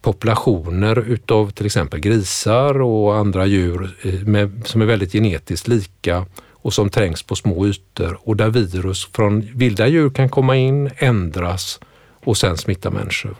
populationer 0.00 0.98
utav 0.98 1.50
till 1.50 1.66
exempel 1.66 2.00
grisar 2.00 2.80
och 2.80 3.16
andra 3.16 3.46
djur 3.46 3.96
eh, 4.02 4.20
med, 4.20 4.62
som 4.64 4.82
är 4.82 4.86
väldigt 4.86 5.12
genetiskt 5.12 5.68
lika 5.68 6.26
och 6.50 6.72
som 6.72 6.90
trängs 6.90 7.22
på 7.22 7.36
små 7.36 7.66
ytor 7.66 8.18
och 8.22 8.36
där 8.36 8.48
virus 8.48 9.08
från 9.12 9.40
vilda 9.40 9.86
djur 9.86 10.10
kan 10.10 10.28
komma 10.28 10.56
in, 10.56 10.90
ändras 10.96 11.80
och 12.24 12.36
sen 12.36 12.56
smitta 12.56 12.90
människor. 12.90 13.36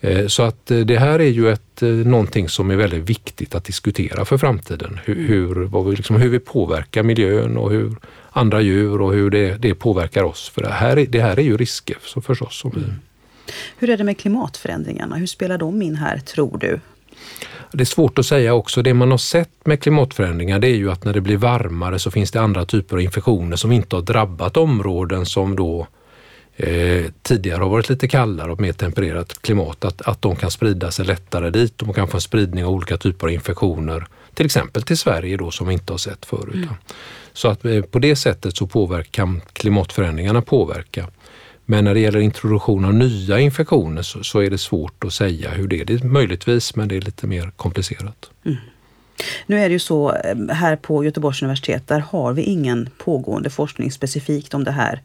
Eh, 0.00 0.26
så 0.26 0.42
att 0.42 0.70
eh, 0.70 0.78
det 0.78 0.98
här 0.98 1.18
är 1.18 1.28
ju 1.28 1.50
ett, 1.50 1.82
eh, 1.82 1.88
någonting 1.88 2.48
som 2.48 2.70
är 2.70 2.76
väldigt 2.76 3.10
viktigt 3.10 3.54
att 3.54 3.64
diskutera 3.64 4.24
för 4.24 4.38
framtiden. 4.38 5.00
Hur, 5.04 5.16
mm. 5.16 5.28
hur, 5.28 5.84
vi, 5.84 5.96
liksom, 5.96 6.16
hur 6.16 6.28
vi 6.28 6.38
påverkar 6.38 7.02
miljön 7.02 7.56
och 7.56 7.70
hur 7.70 7.96
andra 8.30 8.60
djur 8.60 9.00
och 9.00 9.12
hur 9.12 9.30
det, 9.30 9.56
det 9.56 9.74
påverkar 9.74 10.22
oss. 10.22 10.48
För 10.48 10.62
det 10.62 10.68
här, 10.68 11.06
det 11.08 11.20
här 11.20 11.38
är 11.38 11.42
ju 11.42 11.56
risker 11.56 11.96
så 12.04 12.20
förstås. 12.20 12.58
Som 12.58 12.72
vi... 12.74 12.82
Mm. 12.82 12.94
Hur 13.78 13.90
är 13.90 13.96
det 13.96 14.04
med 14.04 14.18
klimatförändringarna? 14.18 15.16
Hur 15.16 15.26
spelar 15.26 15.58
de 15.58 15.82
in 15.82 15.94
här, 15.94 16.18
tror 16.18 16.58
du? 16.58 16.80
Det 17.72 17.82
är 17.82 17.84
svårt 17.84 18.18
att 18.18 18.26
säga 18.26 18.54
också. 18.54 18.82
Det 18.82 18.94
man 18.94 19.10
har 19.10 19.18
sett 19.18 19.66
med 19.66 19.82
klimatförändringar 19.82 20.58
det 20.58 20.68
är 20.68 20.76
ju 20.76 20.90
att 20.90 21.04
när 21.04 21.12
det 21.12 21.20
blir 21.20 21.36
varmare 21.36 21.98
så 21.98 22.10
finns 22.10 22.30
det 22.30 22.40
andra 22.40 22.64
typer 22.64 22.96
av 22.96 23.02
infektioner 23.02 23.56
som 23.56 23.72
inte 23.72 23.96
har 23.96 24.02
drabbat 24.02 24.56
områden 24.56 25.26
som 25.26 25.56
då 25.56 25.86
eh, 26.62 27.10
tidigare 27.22 27.62
har 27.62 27.70
varit 27.70 27.88
lite 27.88 28.08
kallare 28.08 28.52
och 28.52 28.60
mer 28.60 28.72
tempererat 28.72 29.42
klimat. 29.42 29.84
Att, 29.84 30.02
att 30.02 30.22
de 30.22 30.36
kan 30.36 30.50
sprida 30.50 30.90
sig 30.90 31.04
lättare 31.04 31.50
dit 31.50 31.80
och 31.80 31.86
man 31.86 31.94
kan 31.94 32.08
få 32.08 32.16
en 32.16 32.20
spridning 32.20 32.64
av 32.64 32.70
olika 32.70 32.96
typer 32.96 33.26
av 33.26 33.32
infektioner. 33.32 34.06
Till 34.34 34.46
exempel 34.46 34.82
till 34.82 34.98
Sverige 34.98 35.36
då 35.36 35.50
som 35.50 35.66
vi 35.66 35.72
inte 35.72 35.92
har 35.92 35.98
sett 35.98 36.26
förut. 36.26 36.54
Mm. 36.54 36.68
Så 37.32 37.48
att 37.48 37.64
eh, 37.64 37.82
på 37.82 37.98
det 37.98 38.16
sättet 38.16 38.56
så 38.56 38.66
påverkar, 38.66 39.10
kan 39.10 39.40
klimatförändringarna 39.52 40.42
påverka. 40.42 41.06
Men 41.66 41.84
när 41.84 41.94
det 41.94 42.00
gäller 42.00 42.20
introduktion 42.20 42.84
av 42.84 42.94
nya 42.94 43.40
infektioner 43.40 44.02
så, 44.02 44.24
så, 44.24 44.40
är 44.40 44.50
det 44.50 44.58
svårt 44.58 45.04
att 45.04 45.12
säga 45.12 45.50
hur 45.50 45.68
det 45.68 45.80
är. 45.80 45.84
Det 45.84 45.94
är 45.94 46.04
möjligtvis, 46.04 46.76
men 46.76 46.88
det 46.88 46.96
är 46.96 47.00
lite 47.00 47.26
mer 47.26 47.52
komplicerat. 47.56 48.30
Mm. 48.44 48.58
Nu 49.46 49.58
är 49.58 49.68
det 49.68 49.72
ju 49.72 49.78
så 49.78 50.12
eh, 50.12 50.48
här 50.48 50.76
på 50.76 51.04
Göteborgs 51.04 51.42
universitet, 51.42 51.88
där 51.88 51.98
har 51.98 52.32
vi 52.32 52.42
ingen 52.42 52.88
pågående 52.98 53.50
forskning 53.50 53.92
specifikt 53.92 54.54
om 54.54 54.64
det 54.64 54.70
här 54.70 55.00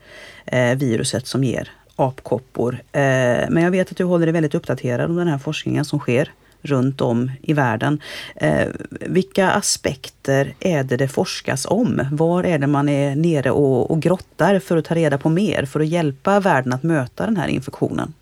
eh, 0.45 0.77
viruset 0.77 1.27
som 1.27 1.43
ger 1.43 1.71
apkoppor. 1.95 2.73
Eh, 2.91 3.49
men 3.49 3.63
jag 3.63 3.71
vet 3.71 3.91
att 3.91 3.97
du 3.97 4.03
håller 4.03 4.25
dig 4.25 4.33
väldigt 4.33 4.55
uppdaterad 4.55 5.09
om 5.09 5.15
den 5.15 5.27
här 5.27 5.37
forskningen 5.37 5.85
som 5.85 5.99
sker 5.99 6.31
runt 6.61 7.01
om 7.01 7.31
i 7.41 7.53
världen. 7.53 8.01
Eh, 8.35 8.67
vilka 8.89 9.49
aspekter 9.51 10.53
är 10.59 10.83
det 10.83 10.97
det 10.97 11.07
forskas 11.07 11.65
om? 11.69 12.01
Var 12.11 12.43
är 12.43 12.59
det 12.59 12.67
man 12.67 12.89
är 12.89 13.15
nere 13.15 13.51
och, 13.51 13.91
och 13.91 14.01
grottar 14.01 14.59
för 14.59 14.77
att 14.77 14.85
ta 14.85 14.95
reda 14.95 15.17
på 15.17 15.29
mer, 15.29 15.65
för 15.65 15.79
att 15.79 15.87
hjälpa 15.87 16.39
världen 16.39 16.73
att 16.73 16.83
möta 16.83 17.25
den 17.25 17.37
här 17.37 17.47
infektionen? 17.47 18.13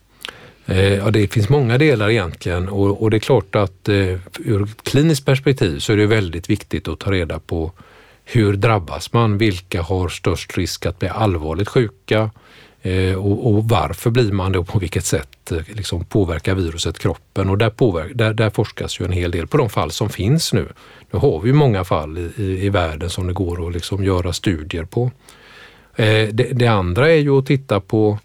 Eh, 0.66 0.94
ja, 0.94 1.12
det 1.12 1.28
finns 1.28 1.50
många 1.50 1.78
delar 1.78 2.10
egentligen 2.10 2.70
och, 2.70 3.02
och 3.02 3.12
det 3.12 3.18
är 3.18 3.20
klart 3.20 3.56
att 3.56 3.90
eh, 3.90 4.18
ur 4.40 4.64
ett 4.64 4.84
kliniskt 4.84 5.26
perspektiv 5.26 5.80
så 5.80 5.94
är 5.94 5.98
det 5.98 6.06
väldigt 6.06 6.50
viktigt 6.50 6.88
att 6.88 7.00
ta 7.00 7.12
reda 7.12 7.40
på 7.40 7.72
hur 8.26 8.54
drabbas 8.54 9.14
man? 9.14 9.38
Vilka 9.38 9.82
har 9.82 10.10
störst 10.10 10.58
risk 10.58 10.86
att 10.86 11.00
bli 11.00 11.08
allvarligt 11.08 11.68
sjuka? 11.68 12.30
Eh, 12.82 13.16
och, 13.16 13.48
och, 13.48 13.70
varför 13.70 14.10
blir 14.10 14.32
man 14.32 14.52
det 14.52 14.60
och 14.60 14.68
på 14.68 14.80
vilket 14.80 15.06
sätt 15.06 15.52
eh, 15.52 15.58
liksom 15.68 16.06
påverkar 16.06 16.56
viruset 16.56 17.00
kroppen? 17.00 17.50
Och 17.50 17.58
där, 17.58 17.70
påverkar, 17.70 18.14
där, 18.14 18.34
där, 18.34 18.50
forskas 18.50 19.00
ju 19.00 19.06
en 19.06 19.12
hel 19.12 19.32
del 19.32 19.48
på 19.48 19.58
de 19.58 19.70
fall 19.70 19.92
som 19.92 20.10
finns 20.10 20.54
nu. 20.54 20.68
Nu 21.12 21.20
har 21.20 21.40
vi 21.40 21.54
många 21.54 21.84
fall 21.84 22.18
i, 22.18 22.32
i, 22.38 22.66
i 22.66 22.70
världen 22.70 23.10
som 23.10 23.28
det 23.28 23.34
går 23.34 23.68
att 23.68 23.74
liksom 23.74 24.04
göra 24.04 24.34
studier 24.34 24.86
på. 24.86 25.12
Eh, 25.96 26.30
det, 26.34 26.50
det, 26.54 26.68
andra 26.68 27.10
är 27.10 27.18
ju 27.18 27.40
att 27.40 27.46
titta 27.46 27.80
på 27.80 28.20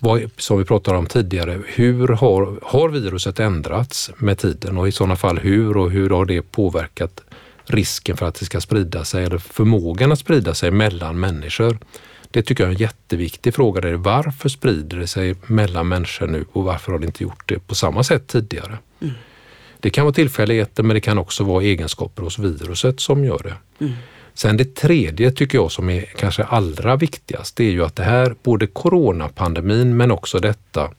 vad, 0.00 0.30
som 0.36 0.58
vi 0.58 0.64
pratade 0.64 0.98
om 0.98 1.06
tidigare, 1.06 1.58
hur 1.66 2.08
har, 2.08 2.58
har 2.62 2.88
viruset 2.88 3.40
ändrats 3.40 4.10
med 4.16 4.38
tiden 4.38 4.78
och 4.78 4.88
i 4.88 4.92
sådana 4.92 5.16
fall 5.16 5.38
hur 5.38 5.76
och 5.76 5.90
hur 5.90 6.10
har 6.10 6.24
det 6.24 6.42
påverkat 6.42 7.20
risken 7.64 8.16
för 8.16 8.26
att 8.26 8.34
det 8.34 8.44
ska 8.44 8.60
sprida 8.60 9.04
sig 9.04 9.24
eller 9.24 9.38
förmågan 9.38 10.12
att 10.12 10.18
sprida 10.18 10.54
sig 10.54 10.70
mellan 10.70 11.20
människor? 11.20 11.78
Det 12.30 12.42
tycker 12.42 12.64
jag 12.64 12.70
är 12.70 12.74
en 12.74 12.80
jätteviktig 12.80 13.54
fråga. 13.54 13.80
Det 13.80 13.88
är 13.88 13.94
varför 13.94 14.48
sprider 14.48 14.96
det 14.96 15.06
sig 15.06 15.34
mellan 15.46 15.88
människor 15.88 16.26
nu 16.26 16.44
och 16.52 16.64
varför 16.64 16.92
har 16.92 16.98
det 16.98 17.06
inte 17.06 17.22
gjort 17.22 17.48
det 17.48 17.58
på 17.58 17.74
samma 17.74 18.02
sätt 18.02 18.26
tidigare? 18.26 18.78
Mm. 19.00 19.14
Det 19.80 19.90
kan 19.90 20.04
vara 20.04 20.14
tillfälligheter 20.14 20.82
men 20.82 20.94
det 20.94 21.00
kan 21.00 21.18
också 21.18 21.44
vara 21.44 21.62
egenskaper 21.62 22.22
hos 22.22 22.38
viruset 22.38 23.00
som 23.00 23.24
gör 23.24 23.40
det. 23.42 23.84
Mm. 23.84 23.96
Sen 24.36 24.56
det 24.56 24.74
tredje 24.74 25.30
tycker 25.30 25.58
jag 25.58 25.72
som 25.72 25.90
är 25.90 26.02
kanske 26.02 26.44
allra 26.44 26.96
viktigast, 26.96 27.56
det 27.56 27.64
är 27.64 27.70
ju 27.70 27.84
att 27.84 27.96
det 27.96 28.02
här, 28.02 28.34
både 28.42 28.66
coronapandemin 28.66 29.96
men 29.96 30.10
också 30.10 30.38
detta, 30.38 30.90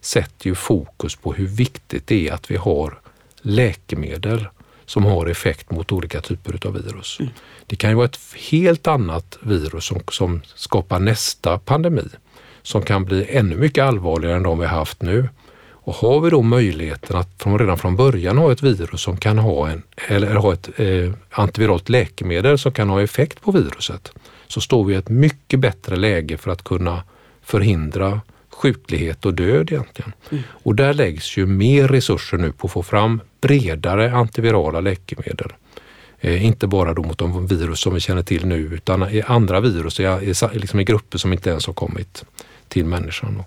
sätter 0.00 0.46
ju 0.46 0.54
fokus 0.54 1.16
på 1.16 1.32
hur 1.32 1.46
viktigt 1.46 2.06
det 2.06 2.28
är 2.28 2.32
att 2.32 2.50
vi 2.50 2.56
har 2.56 2.98
läkemedel 3.42 4.46
som 4.86 5.04
har 5.04 5.26
effekt 5.26 5.70
mot 5.70 5.92
olika 5.92 6.20
typer 6.20 6.66
av 6.66 6.74
virus. 6.74 7.16
Mm. 7.20 7.32
Det 7.66 7.76
kan 7.76 7.90
ju 7.90 7.96
vara 7.96 8.06
ett 8.06 8.18
helt 8.50 8.86
annat 8.86 9.38
virus 9.40 9.84
som, 9.84 10.00
som 10.08 10.42
skapar 10.54 10.98
nästa 10.98 11.58
pandemi 11.58 12.08
som 12.62 12.82
kan 12.82 13.04
bli 13.04 13.26
ännu 13.30 13.56
mycket 13.56 13.84
allvarligare 13.84 14.36
än 14.36 14.42
de 14.42 14.58
vi 14.58 14.66
haft 14.66 15.02
nu. 15.02 15.28
Och 15.86 15.94
har 15.94 16.20
vi 16.20 16.30
då 16.30 16.42
möjligheten 16.42 17.16
att 17.16 17.28
från, 17.38 17.58
redan 17.58 17.78
från 17.78 17.96
början 17.96 18.38
ha 18.38 18.52
ett 18.52 18.62
virus 18.62 19.00
som 19.00 19.16
kan 19.16 19.38
ha 19.38 19.68
en, 19.68 19.82
eller 20.08 20.34
ha 20.34 20.52
ett 20.52 20.68
eh, 20.76 21.12
antiviralt 21.30 21.88
läkemedel 21.88 22.58
som 22.58 22.72
kan 22.72 22.88
ha 22.88 23.02
effekt 23.02 23.40
på 23.40 23.52
viruset, 23.52 24.12
så 24.46 24.60
står 24.60 24.84
vi 24.84 24.94
i 24.94 24.96
ett 24.96 25.08
mycket 25.08 25.60
bättre 25.60 25.96
läge 25.96 26.38
för 26.38 26.50
att 26.50 26.64
kunna 26.64 27.02
förhindra 27.42 28.20
sjuklighet 28.50 29.26
och 29.26 29.34
död 29.34 29.72
egentligen. 29.72 30.12
Mm. 30.30 30.42
Och 30.48 30.74
där 30.74 30.94
läggs 30.94 31.36
ju 31.36 31.46
mer 31.46 31.88
resurser 31.88 32.38
nu 32.38 32.52
på 32.52 32.66
att 32.66 32.72
få 32.72 32.82
fram 32.82 33.20
bredare 33.40 34.12
antivirala 34.12 34.80
läkemedel. 34.80 35.52
Eh, 36.20 36.44
inte 36.44 36.66
bara 36.66 36.94
då 36.94 37.02
mot 37.02 37.18
de 37.18 37.46
virus 37.46 37.80
som 37.80 37.94
vi 37.94 38.00
känner 38.00 38.22
till 38.22 38.46
nu 38.46 38.56
utan 38.56 39.10
i 39.10 39.22
andra 39.22 39.60
virus 39.60 40.00
i, 40.00 40.02
i, 40.02 40.34
liksom 40.58 40.80
i 40.80 40.84
grupper 40.84 41.18
som 41.18 41.32
inte 41.32 41.50
ens 41.50 41.66
har 41.66 41.74
kommit 41.74 42.24
till 42.68 42.84
människan. 42.84 43.42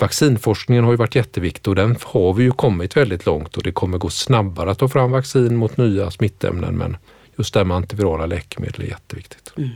Vaccinforskningen 0.00 0.84
har 0.84 0.92
ju 0.92 0.96
varit 0.96 1.14
jätteviktig 1.14 1.68
och 1.68 1.74
den 1.74 1.96
har 2.02 2.34
vi 2.34 2.44
ju 2.44 2.50
kommit 2.50 2.96
väldigt 2.96 3.26
långt 3.26 3.56
och 3.56 3.62
det 3.62 3.72
kommer 3.72 3.98
gå 3.98 4.10
snabbare 4.10 4.70
att 4.70 4.78
ta 4.78 4.88
fram 4.88 5.10
vaccin 5.10 5.56
mot 5.56 5.76
nya 5.76 6.10
smittämnen 6.10 6.78
men 6.78 6.96
just 7.38 7.54
det 7.54 7.60
här 7.60 7.64
med 7.64 7.76
antivirala 7.76 8.26
läkemedel 8.26 8.82
är 8.82 8.86
jätteviktigt. 8.86 9.52
Mm. 9.56 9.70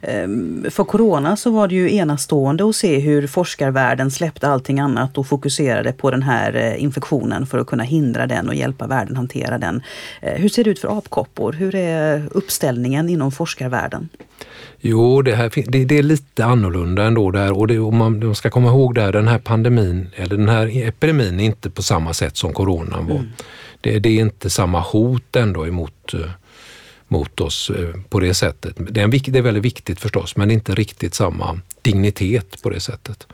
Ehm, 0.00 0.66
för 0.70 0.84
corona 0.84 1.36
så 1.36 1.50
var 1.50 1.68
det 1.68 1.74
ju 1.74 1.94
enastående 1.94 2.68
att 2.68 2.76
se 2.76 2.98
hur 2.98 3.26
forskarvärlden 3.26 4.10
släppte 4.10 4.48
allting 4.48 4.80
annat 4.80 5.18
och 5.18 5.26
fokuserade 5.26 5.92
på 5.92 6.10
den 6.10 6.22
här 6.22 6.56
eh, 6.56 6.82
infektionen 6.82 7.46
för 7.46 7.58
att 7.58 7.66
kunna 7.66 7.82
hindra 7.82 8.26
den 8.26 8.48
och 8.48 8.54
hjälpa 8.54 8.86
världen 8.86 9.16
hantera 9.16 9.58
den. 9.58 9.82
Eh, 10.20 10.34
hur 10.34 10.48
ser 10.48 10.64
det 10.64 10.70
ut 10.70 10.78
för 10.78 10.98
apkoppor? 10.98 11.52
Hur 11.52 11.74
är 11.74 12.28
uppställningen 12.30 13.08
inom 13.08 13.32
forskarvärlden? 13.32 14.08
Jo, 14.80 15.22
det, 15.22 15.34
här, 15.34 15.52
det, 15.66 15.84
det 15.84 15.98
är 15.98 16.02
lite 16.02 16.44
annorlunda 16.44 17.04
ändå 17.04 17.30
där 17.30 17.58
och, 17.58 17.66
det, 17.66 17.78
och 17.78 17.92
man, 17.92 18.18
man, 18.26 18.34
ska 18.34 18.50
komma 18.50 18.68
ihåg 18.68 18.94
där 18.94 19.12
den 19.12 19.28
här 19.28 19.38
pandemin 19.38 20.10
eller 20.14 20.36
den 20.36 20.48
här 20.48 20.86
epidemin 20.88 21.40
är 21.40 21.44
inte 21.44 21.70
på 21.70 21.82
samma 21.82 22.14
sätt 22.14 22.36
som 22.36 22.52
coronan 22.52 23.06
var. 23.06 23.16
Mm. 23.16 23.28
Det, 23.80 23.98
det, 23.98 24.08
är 24.08 24.20
inte 24.20 24.50
samma 24.50 24.80
hot 24.80 25.36
ändå 25.36 25.66
emot 25.66 26.14
eh, 26.14 26.30
mot 27.08 27.40
oss 27.40 27.70
eh, 27.70 28.00
på 28.08 28.20
det 28.20 28.34
sättet. 28.34 28.76
Det 28.90 29.00
är, 29.00 29.04
en, 29.04 29.10
det 29.10 29.38
är 29.38 29.42
väldigt 29.42 29.64
viktigt 29.64 30.00
förstås, 30.00 30.36
men 30.36 30.50
inte 30.50 30.74
riktigt 30.74 31.14
samma 31.14 31.60
dignitet 31.82 32.62
på 32.62 32.70
det 32.70 32.80
sättet. 32.80 33.26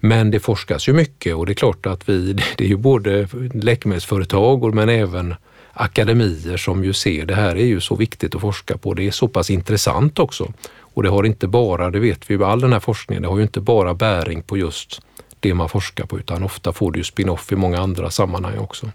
Men 0.00 0.30
det 0.30 0.40
forskas 0.40 0.88
ju 0.88 0.92
mycket 0.92 1.34
och 1.34 1.46
det 1.46 1.52
är 1.52 1.54
klart 1.54 1.86
att 1.86 2.08
vi, 2.08 2.32
det 2.56 2.64
är 2.64 2.68
ju 2.68 2.76
både 2.76 3.28
läkemedelsföretag 3.54 4.74
men 4.74 4.88
även 4.88 5.34
akademier 5.72 6.56
som 6.56 6.84
ju 6.84 6.92
ser 6.92 7.26
det 7.26 7.34
här 7.34 7.56
är 7.56 7.64
ju 7.64 7.80
så 7.80 7.96
viktigt 7.96 8.34
att 8.34 8.40
forska 8.40 8.78
på. 8.78 8.94
Det 8.94 9.06
är 9.06 9.10
så 9.10 9.28
pass 9.28 9.50
intressant 9.50 10.18
också. 10.18 10.52
Och 10.96 11.02
det 11.02 11.08
har 11.08 11.24
inte 11.24 11.46
bara, 11.46 11.90
det 11.90 11.98
vet 11.98 12.30
vi 12.30 12.34
ju, 12.34 12.44
all 12.44 12.60
den 12.60 12.72
här 12.72 12.80
forskningen, 12.80 13.22
det 13.22 13.28
har 13.28 13.36
ju 13.36 13.42
inte 13.42 13.60
bara 13.60 13.94
bäring 13.94 14.42
på 14.42 14.56
just 14.56 15.00
det 15.40 15.54
man 15.54 15.68
forskar 15.68 16.06
på 16.06 16.18
utan 16.18 16.42
ofta 16.42 16.72
får 16.72 16.92
det 16.92 16.98
ju 16.98 17.04
spin-off 17.04 17.52
i 17.52 17.56
många 17.56 17.78
andra 17.78 18.10
sammanhang 18.10 18.58
också. 18.58 18.90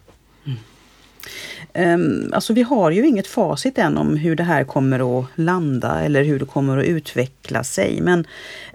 Mm. 0.46 2.02
Um, 2.02 2.34
alltså 2.34 2.54
vi 2.54 2.62
har 2.62 2.92
ju 2.92 3.08
inget 3.08 3.28
facit 3.28 3.78
än 3.78 3.98
om 3.98 4.16
hur 4.18 4.36
det 4.36 4.44
här 4.44 4.64
kommer 4.64 5.20
att 5.20 5.26
landa 5.36 6.02
eller 6.02 6.24
hur 6.24 6.40
det 6.40 6.46
kommer 6.46 6.78
att 6.78 6.86
utveckla 6.86 7.64
sig. 7.64 8.02
Men 8.02 8.26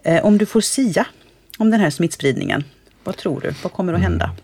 uh, 0.08 0.24
om 0.24 0.38
du 0.38 0.46
får 0.46 0.60
sia 0.60 1.06
om 1.58 1.70
den 1.70 1.80
här 1.80 1.90
smittspridningen, 1.90 2.64
vad 3.04 3.16
tror 3.16 3.40
du? 3.40 3.54
Vad 3.62 3.72
kommer 3.72 3.92
att 3.92 4.00
hända? 4.00 4.24
Mm. 4.24 4.36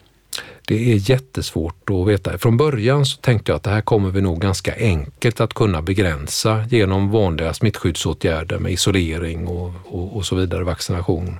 Det 0.66 0.92
är 0.92 1.10
jättesvårt 1.10 1.90
att 1.90 2.08
veta. 2.08 2.38
Från 2.38 2.56
början 2.56 3.06
så 3.06 3.16
tänkte 3.16 3.52
jag 3.52 3.56
att 3.56 3.62
det 3.62 3.70
här 3.70 3.80
kommer 3.80 4.10
vi 4.10 4.20
nog 4.20 4.40
ganska 4.40 4.74
enkelt 4.76 5.40
att 5.40 5.54
kunna 5.54 5.82
begränsa 5.82 6.64
genom 6.70 7.10
vanliga 7.10 7.54
smittskyddsåtgärder 7.54 8.58
med 8.58 8.72
isolering 8.72 9.46
och, 9.46 9.72
och, 9.84 10.16
och 10.16 10.26
så 10.26 10.36
vidare, 10.36 10.64
vaccination. 10.64 11.38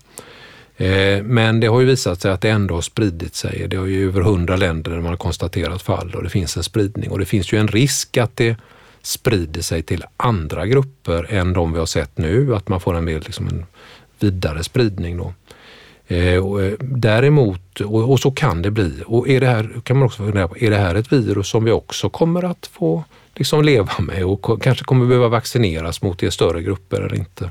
Eh, 0.77 1.23
men 1.23 1.61
det 1.61 1.67
har 1.67 1.81
ju 1.81 1.87
visat 1.87 2.21
sig 2.21 2.31
att 2.31 2.41
det 2.41 2.51
ändå 2.51 2.75
har 2.75 2.83
spridit 2.83 3.35
sig. 3.35 3.67
Det 3.69 3.77
har 3.77 3.87
ju 3.87 4.09
över 4.09 4.21
hundra 4.21 4.57
länder 4.57 4.91
där 4.91 5.01
man 5.01 5.11
har 5.11 5.17
konstaterat 5.17 5.83
fall 5.83 6.15
och 6.15 6.23
det 6.23 6.29
finns 6.29 6.57
en 6.57 6.63
spridning 6.63 7.11
och 7.11 7.19
det 7.19 7.25
finns 7.25 7.53
ju 7.53 7.59
en 7.59 7.69
risk 7.69 8.17
att 8.17 8.37
det 8.37 8.57
sprider 9.03 9.63
sig 9.63 9.83
till 9.83 10.05
andra 10.17 10.67
grupper 10.67 11.27
än 11.31 11.53
de 11.53 11.73
vi 11.73 11.79
har 11.79 11.87
sett 11.87 12.19
nu, 12.19 12.55
att 12.55 12.69
man 12.69 12.81
får 12.81 12.97
en 12.97 13.05
mer 13.05 13.21
liksom 13.21 13.49
en 13.49 13.67
vidare 14.19 14.65
spridning. 14.65 15.17
Då. 15.17 15.35
Eh, 16.07 16.35
eh, 16.35 16.43
däremot, 16.81 17.81
och, 17.81 18.21
så 18.21 18.31
kan 18.31 18.63
det 18.63 18.71
bli, 18.71 19.03
och 19.07 19.29
är 19.29 19.41
det 19.41 19.47
här, 19.47 19.81
kan 19.85 19.97
man 19.97 20.07
också 20.07 20.23
fundera 20.23 20.49
på, 20.49 20.59
är 20.59 20.71
det 20.71 20.77
här 20.77 20.95
ett 20.95 21.13
virus 21.13 21.49
som 21.49 21.65
vi 21.65 21.71
också 21.71 22.09
kommer 22.09 22.45
att 22.45 22.67
få 22.67 23.05
liksom 23.35 23.65
leva 23.65 23.93
med 23.99 24.25
och 24.25 24.63
kanske 24.63 24.85
kommer 24.85 25.07
behöva 25.07 25.29
vaccineras 25.29 26.03
mot 26.03 26.23
i 26.23 26.31
större 26.31 26.63
grupper 26.63 27.01
eller 27.01 27.15
inte. 27.15 27.51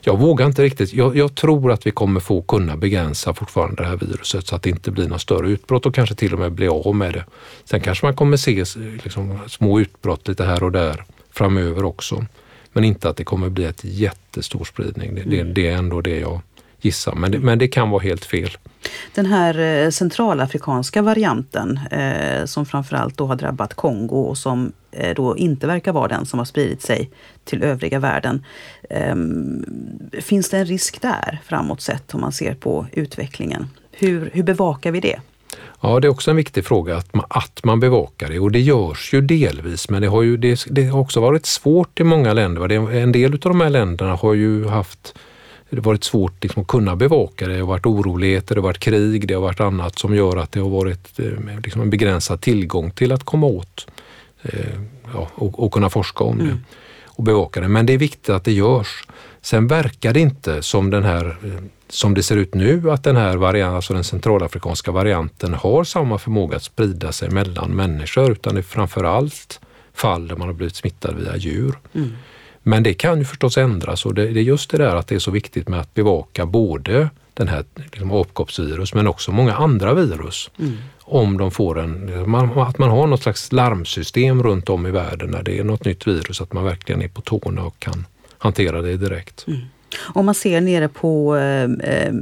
Jag 0.00 0.18
vågar 0.18 0.46
inte 0.46 0.62
riktigt. 0.62 0.92
Jag, 0.92 1.16
jag, 1.16 1.34
tror 1.34 1.72
att 1.72 1.86
vi 1.86 1.90
kommer 1.90 2.20
få 2.20 2.42
kunna 2.42 2.76
begränsa 2.76 3.34
fortfarande 3.34 3.82
det 3.82 3.88
här 3.88 3.96
viruset 3.96 4.46
så 4.46 4.56
att 4.56 4.62
det 4.62 4.70
inte 4.70 4.90
blir 4.90 5.08
något 5.08 5.20
större 5.20 5.48
utbrott 5.48 5.86
och 5.86 5.94
kanske 5.94 6.14
till 6.14 6.32
och 6.32 6.38
med 6.38 6.52
bli 6.52 6.68
av 6.68 6.94
med 6.94 7.12
det. 7.12 7.24
Sen 7.64 7.80
kanske 7.80 8.06
man 8.06 8.16
kommer 8.16 8.36
se 8.36 8.64
liksom, 9.04 9.38
små 9.48 9.80
utbrott 9.80 10.28
lite 10.28 10.44
här 10.44 10.62
och 10.62 10.72
där 10.72 11.04
framöver 11.32 11.84
också. 11.84 12.26
Men 12.72 12.84
inte 12.84 13.08
att 13.08 13.16
det 13.16 13.24
kommer 13.24 13.48
bli 13.48 13.64
ett 13.64 13.84
jättestor 13.84 14.64
spridning. 14.64 15.14
Det, 15.14 15.22
det, 15.22 15.42
det 15.42 15.68
är 15.68 15.76
ändå 15.76 16.00
det 16.00 16.18
jag 16.18 16.40
gissa, 16.84 17.14
men 17.14 17.32
det, 17.32 17.38
men 17.38 17.58
det 17.58 17.68
kan 17.68 17.90
vara 17.90 18.02
helt 18.02 18.24
fel. 18.24 18.50
Den 19.14 19.26
här 19.26 19.58
eh, 19.58 19.90
centralafrikanska 19.90 21.02
varianten 21.02 21.80
eh, 21.90 22.44
som 22.44 22.66
framförallt 22.66 23.16
då 23.16 23.26
har 23.26 23.36
drabbat 23.36 23.74
Kongo 23.74 24.16
och 24.16 24.38
som 24.38 24.72
eh, 24.90 25.14
då 25.14 25.36
inte 25.36 25.66
verkar 25.66 25.92
vara 25.92 26.08
den 26.08 26.26
som 26.26 26.38
har 26.38 26.46
spridit 26.46 26.82
sig 26.82 27.10
till 27.44 27.62
övriga 27.62 27.98
världen. 27.98 28.44
Eh, 28.90 29.14
finns 30.20 30.50
det 30.50 30.58
en 30.58 30.66
risk 30.66 31.00
där 31.00 31.38
framåt 31.44 31.80
sett 31.80 32.14
om 32.14 32.20
man 32.20 32.32
ser 32.32 32.54
på 32.54 32.86
utvecklingen? 32.92 33.68
Hur, 33.92 34.30
hur 34.32 34.42
bevakar 34.42 34.90
vi 34.90 35.00
det? 35.00 35.20
Ja, 35.80 36.00
det 36.00 36.08
är 36.08 36.10
också 36.10 36.30
en 36.30 36.36
viktig 36.36 36.64
fråga 36.64 36.96
att 36.96 37.14
man, 37.14 37.26
att 37.28 37.64
man 37.64 37.80
bevakar 37.80 38.28
det 38.28 38.38
och 38.38 38.52
det 38.52 38.60
görs 38.60 39.14
ju 39.14 39.20
delvis 39.20 39.90
men 39.90 40.02
det 40.02 40.08
har, 40.08 40.22
ju, 40.22 40.36
det, 40.36 40.64
det 40.70 40.84
har 40.84 41.00
också 41.00 41.20
varit 41.20 41.46
svårt 41.46 42.00
i 42.00 42.04
många 42.04 42.32
länder. 42.32 42.92
En 42.92 43.12
del 43.12 43.32
av 43.32 43.38
de 43.38 43.60
här 43.60 43.70
länderna 43.70 44.14
har 44.14 44.34
ju 44.34 44.68
haft 44.68 45.14
det 45.70 45.76
har 45.76 45.82
varit 45.82 46.04
svårt 46.04 46.42
liksom, 46.42 46.62
att 46.62 46.68
kunna 46.68 46.96
bevaka 46.96 47.46
det. 47.46 47.54
Det 47.54 47.60
har 47.60 47.66
varit 47.66 47.86
oroligheter, 47.86 48.54
det 48.54 48.60
har 48.60 48.68
varit 48.68 48.78
krig, 48.78 49.28
det 49.28 49.34
har 49.34 49.40
varit 49.40 49.60
annat 49.60 49.98
som 49.98 50.14
gör 50.14 50.36
att 50.36 50.52
det 50.52 50.60
har 50.60 50.70
varit 50.70 51.18
eh, 51.18 51.60
liksom, 51.64 51.82
en 51.82 51.90
begränsad 51.90 52.40
tillgång 52.40 52.90
till 52.90 53.12
att 53.12 53.24
komma 53.24 53.46
åt 53.46 53.86
eh, 54.42 54.80
ja, 55.14 55.28
och, 55.34 55.64
och, 55.64 55.72
kunna 55.72 55.90
forska 55.90 56.24
om 56.24 56.40
mm. 56.40 56.46
det 56.46 56.56
och 57.06 57.24
bevaka 57.24 57.60
det. 57.60 57.68
Men 57.68 57.86
det 57.86 57.92
är 57.92 57.98
viktigt 57.98 58.28
att 58.28 58.44
det 58.44 58.52
görs. 58.52 59.04
Sen 59.42 59.66
verkar 59.66 60.12
det 60.12 60.20
inte 60.20 60.62
som 60.62 60.90
den 60.90 61.04
här 61.04 61.26
eh, 61.44 61.64
som 61.88 62.14
det 62.14 62.22
ser 62.22 62.36
ut 62.36 62.54
nu 62.54 62.90
att 62.90 63.04
den 63.04 63.16
här 63.16 63.36
varianten, 63.36 63.76
alltså 63.76 63.94
den 63.94 64.04
centralafrikanska 64.04 64.92
varianten 64.92 65.54
har 65.54 65.84
samma 65.84 66.18
förmåga 66.18 66.56
att 66.56 66.62
sprida 66.62 67.12
sig 67.12 67.30
mellan 67.30 67.70
människor 67.70 68.32
utan 68.32 68.54
det 68.54 68.60
är 68.60 68.62
framför 68.62 69.04
allt 69.04 69.60
fall 69.94 70.28
där 70.28 70.36
man 70.36 70.48
har 70.48 70.54
blivit 70.54 70.76
smittad 70.76 71.16
via 71.16 71.36
djur. 71.36 71.78
Mm. 71.94 72.12
Men 72.70 72.82
det 72.82 72.94
kan 72.94 73.18
ju 73.18 73.24
förstås 73.24 73.58
ändras 73.58 74.06
och 74.06 74.14
det, 74.14 74.26
det, 74.26 74.40
är 74.40 74.44
just 74.44 74.70
det 74.70 74.78
där 74.78 74.96
att 74.96 75.08
det 75.08 75.14
är 75.14 75.18
så 75.18 75.30
viktigt 75.30 75.68
med 75.68 75.80
att 75.80 75.94
bevaka 75.94 76.46
både 76.46 77.10
den 77.34 77.48
här 77.48 77.64
liksom, 77.74 78.12
apkoppsvirus 78.12 78.94
men 78.94 79.06
också 79.06 79.32
många 79.32 79.54
andra 79.54 79.94
virus. 79.94 80.50
Mm. 80.58 80.76
Om 81.00 81.38
de 81.38 81.50
får 81.50 81.78
en, 81.78 82.34
att 82.58 82.78
man 82.78 82.90
har 82.90 83.06
något 83.06 83.22
slags 83.22 83.52
larmsystem 83.52 84.42
runt 84.42 84.68
om 84.68 84.86
i 84.86 84.90
världen 84.90 85.30
när 85.30 85.42
det 85.42 85.58
är 85.58 85.64
något 85.64 85.84
nytt 85.84 86.06
virus, 86.06 86.40
att 86.40 86.52
man 86.52 86.64
verkligen 86.64 87.02
är 87.02 87.08
på 87.08 87.20
tårna 87.20 87.62
och 87.62 87.78
kan 87.78 88.06
hantera 88.38 88.82
det 88.82 88.96
direkt. 88.96 89.44
Mm. 89.48 89.60
Om 89.98 90.26
man 90.26 90.34
ser 90.34 90.60
nere 90.60 90.88
på 90.88 91.36
eh, 91.36 91.62
eh, 91.62 92.14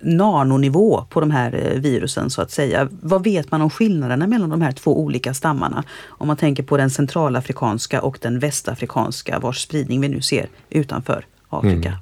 nanonivå 0.00 1.04
på 1.10 1.20
de 1.20 1.30
här 1.30 1.72
eh, 1.72 1.80
virusen 1.80 2.30
så 2.30 2.42
att 2.42 2.50
säga. 2.50 2.88
Vad 3.00 3.24
vet 3.24 3.50
man 3.50 3.62
om 3.62 3.70
skillnaderna 3.70 4.26
mellan 4.26 4.50
de 4.50 4.62
här 4.62 4.72
två 4.72 5.00
olika 5.00 5.34
stammarna? 5.34 5.84
Om 6.06 6.26
man 6.26 6.36
tänker 6.36 6.62
på 6.62 6.76
den 6.76 6.90
centralafrikanska 6.90 8.02
och 8.02 8.18
den 8.20 8.38
västafrikanska 8.38 9.38
vars 9.38 9.62
spridning 9.62 10.00
vi 10.00 10.08
nu 10.08 10.20
ser 10.20 10.48
utanför 10.70 11.26
Afrika. 11.48 11.88
Mm. 11.88 12.00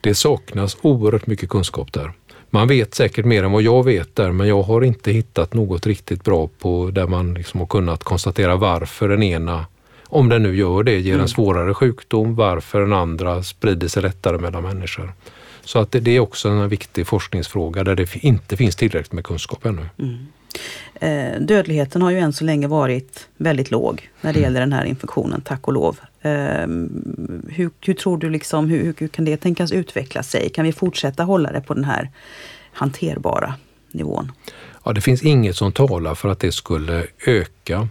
Det 0.00 0.14
saknas 0.14 0.76
oerhört 0.82 1.26
mycket 1.26 1.48
kunskap 1.48 1.92
där. 1.92 2.12
Man 2.50 2.68
vet 2.68 2.94
säkert 2.94 3.24
mer 3.24 3.44
än 3.44 3.52
vad 3.52 3.62
jag 3.62 3.84
vet 3.84 4.16
där, 4.16 4.32
men 4.32 4.48
jag 4.48 4.62
har 4.62 4.82
inte 4.82 5.12
hittat 5.12 5.54
något 5.54 5.86
riktigt 5.86 6.24
bra 6.24 6.48
på 6.58 6.90
där 6.90 7.06
man 7.06 7.34
liksom 7.34 7.60
har 7.60 7.66
kunnat 7.66 8.04
konstatera 8.04 8.56
varför 8.56 9.08
den 9.08 9.22
ena 9.22 9.66
om 10.10 10.28
den 10.28 10.42
nu 10.42 10.56
gör 10.56 10.82
det, 10.82 10.98
ger 10.98 11.12
en 11.12 11.18
mm. 11.18 11.28
svårare 11.28 11.74
sjukdom, 11.74 12.34
varför 12.34 12.80
den 12.80 12.92
andra 12.92 13.42
sprider 13.42 13.88
sig 13.88 14.02
lättare 14.02 14.38
mellan 14.38 14.62
människor. 14.62 15.12
Så 15.64 15.78
att 15.78 15.92
det, 15.92 16.00
det 16.00 16.16
är 16.16 16.20
också 16.20 16.48
en 16.48 16.68
viktig 16.68 17.06
forskningsfråga 17.06 17.84
där 17.84 17.96
det 17.96 18.24
inte 18.24 18.56
finns 18.56 18.76
tillräckligt 18.76 19.12
med 19.12 19.24
kunskap 19.24 19.66
ännu. 19.66 19.86
Mm. 19.98 20.26
Eh, 20.94 21.40
dödligheten 21.40 22.02
har 22.02 22.10
ju 22.10 22.18
än 22.18 22.32
så 22.32 22.44
länge 22.44 22.66
varit 22.66 23.28
väldigt 23.36 23.70
låg 23.70 24.08
när 24.20 24.32
det 24.32 24.38
mm. 24.38 24.42
gäller 24.42 24.60
den 24.60 24.72
här 24.72 24.84
infektionen, 24.84 25.40
tack 25.40 25.68
och 25.68 25.74
lov. 25.74 25.98
Eh, 26.20 26.30
hur, 27.48 27.70
hur, 27.80 27.94
tror 27.94 28.18
du 28.18 28.30
liksom, 28.30 28.68
hur, 28.68 28.94
hur 28.98 29.08
kan 29.08 29.24
det 29.24 29.36
tänkas 29.36 29.72
utveckla 29.72 30.22
sig? 30.22 30.48
Kan 30.48 30.64
vi 30.64 30.72
fortsätta 30.72 31.22
hålla 31.22 31.52
det 31.52 31.60
på 31.60 31.74
den 31.74 31.84
här 31.84 32.10
hanterbara 32.72 33.54
nivån? 33.92 34.32
Ja, 34.84 34.92
det 34.92 35.00
finns 35.00 35.22
inget 35.22 35.56
som 35.56 35.72
talar 35.72 36.14
för 36.14 36.28
att 36.28 36.40
det 36.40 36.52
skulle 36.52 37.06
öka. 37.26 37.88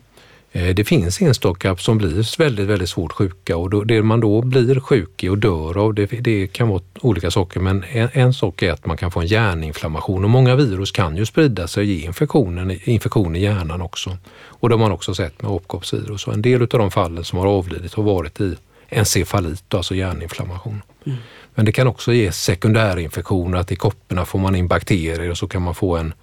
Eh, 0.52 0.76
det 0.76 0.84
finns 0.84 1.22
enstaka 1.22 1.76
som 1.78 1.98
blir 1.98 2.38
väldigt, 2.38 2.68
väldigt 2.68 2.90
svårt 2.90 3.12
sjuka 3.12 3.58
och 3.58 3.70
då, 3.70 3.84
det 3.84 4.04
man 4.04 4.20
då 4.20 4.42
blir 4.42 4.80
sjuk 4.80 5.24
i 5.24 5.30
och 5.30 5.38
dör 5.38 5.78
av, 5.78 5.94
det, 5.94 6.06
det 6.06 6.48
kan 6.48 6.70
vara 6.70 6.82
olika 7.02 7.32
saker, 7.32 7.60
men 7.60 7.84
en, 7.90 8.10
en, 8.14 8.34
sak 8.34 8.62
är 8.62 8.72
att 8.72 8.86
man 8.86 8.98
kan 8.98 9.12
få 9.12 9.20
en 9.20 9.28
hjärninflammation 9.28 10.24
och 10.24 10.30
många 10.30 10.56
virus 10.56 10.92
kan 10.92 11.18
ju 11.18 11.26
sprida 11.26 11.68
sig 11.68 11.82
och 11.82 11.86
ge 11.86 12.06
infektionen, 12.06 12.80
infektion 12.84 13.36
i 13.36 13.40
hjärnan 13.40 13.82
också. 13.82 14.18
Och 14.44 14.70
det 14.70 14.76
har 14.76 14.80
man 14.80 14.92
också 14.92 15.16
sett 15.16 15.42
med 15.42 15.52
apkoppsvirus 15.52 16.28
och 16.28 16.34
en 16.34 16.42
del 16.42 16.62
av 16.62 16.68
de 16.68 16.92
fallen 16.92 17.24
som 17.24 17.40
har 17.40 17.48
avlidit 17.48 17.94
har 17.94 18.04
varit 18.04 18.42
i 18.42 18.56
encefalit, 18.90 19.74
alltså 19.74 19.96
hjärninflammation. 19.96 20.82
Mm. 21.06 21.18
Men 21.56 21.66
det 21.66 21.72
kan 21.72 21.88
också 21.88 22.14
ge 22.14 22.32
sekundärinfektioner, 22.32 23.58
att 23.58 23.72
i 23.72 23.76
kopporna 23.76 24.26
får 24.26 24.40
man 24.40 24.56
in 24.56 24.68
bakterier 24.68 25.30
och 25.30 25.38
så 25.38 25.48
kan 25.48 25.62
man 25.62 25.76
få 25.76 25.98
en 25.98 26.14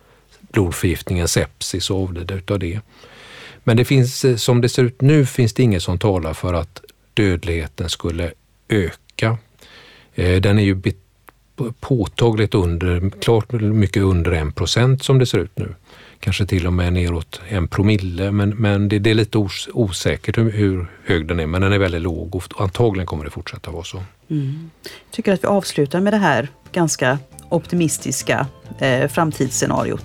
blodförgiftning, 0.40 1.18
en 1.18 1.28
sepsis 1.28 1.90
och 1.90 2.02
avlida 2.02 2.34
utav 2.34 2.58
det. 2.58 2.80
Men 3.66 3.76
det 3.76 3.85
finns, 3.85 4.24
eh, 4.24 4.37
som 4.37 4.61
det 4.61 4.68
ser 4.68 4.85
ut 4.85 5.00
nu 5.00 5.26
finns 5.26 5.55
det 5.55 5.62
inget 5.62 5.83
som 5.83 5.98
talar 5.98 6.35
för 6.35 6.55
att 6.55 6.81
dödligheten 7.14 7.88
skulle 7.88 8.33
öka. 8.68 9.38
Eh, 10.14 10.40
den 10.40 10.59
är 10.59 10.62
ju 10.62 10.83
påtagligt 11.81 12.55
under, 12.55 13.11
klart 13.20 13.52
mycket 13.52 14.02
under 14.02 14.33
en 14.33 14.52
procent 14.52 15.02
som 15.02 15.18
det 15.18 15.26
ser 15.26 15.38
ut 15.38 15.59
nu. 15.59 15.74
Kanske 16.20 16.46
till 16.46 16.66
och 16.66 16.72
med 16.72 16.92
neråt 16.92 17.40
en 17.48 17.68
promille, 17.68 18.33
men, 18.33 18.50
men 18.50 18.88
det, 18.88 18.98
det 18.98 19.11
är 19.11 19.14
lite 19.14 19.38
os, 19.38 19.68
osäkert 19.72 20.38
hur, 20.38 20.50
hur, 20.50 20.87
hög 21.05 21.26
den 21.26 21.40
är, 21.40 21.46
men 21.46 21.62
den 21.62 21.72
är 21.72 21.79
väldigt 21.79 22.02
låg 22.02 22.35
och 22.35 22.44
antagligen 22.57 23.07
kommer 23.07 23.24
det 23.24 23.31
fortsätta 23.31 23.70
vara 23.70 23.85
så. 23.85 24.02
Mm. 24.31 24.70
Jag 24.83 25.11
tycker 25.11 25.33
att 25.33 25.44
vi 25.44 25.48
avslutar 25.48 26.00
med 26.00 26.12
det 26.12 26.16
här 26.16 26.48
ganska 26.72 27.18
optimistiska 27.48 28.46
eh, 28.78 29.09
framtidsscenariot. 29.09 30.04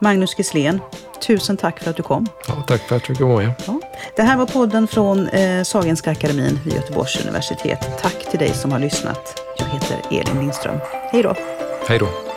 Magnus 0.00 0.38
Gisslén, 0.38 0.80
tusen 1.26 1.56
tack 1.56 1.80
för 1.80 1.90
att 1.90 1.96
du 1.96 2.02
kom. 2.02 2.26
Ja, 2.48 2.54
tack 2.66 2.80
för 2.80 2.96
att 2.96 3.02
du 3.02 3.14
fick 3.14 3.20
vara 3.20 3.36
med. 3.36 3.52
Ja. 3.66 3.80
Det 4.16 4.22
här 4.22 4.36
var 4.36 4.46
podden 4.46 4.86
från 4.86 5.28
eh, 5.28 5.62
Sahlgrenska 5.62 6.10
akademin 6.10 6.58
vid 6.64 6.74
Göteborgs 6.74 7.24
universitet. 7.24 7.98
Tack 8.02 8.30
till 8.30 8.38
dig 8.38 8.54
som 8.54 8.72
har 8.72 8.78
lyssnat. 8.78 9.42
Jag 9.58 9.66
heter 9.66 9.96
Elin 10.10 10.40
Lindström. 10.40 10.78
Hej 11.12 11.22
då! 11.22 11.34
Hej 11.88 11.98
då! 11.98 12.33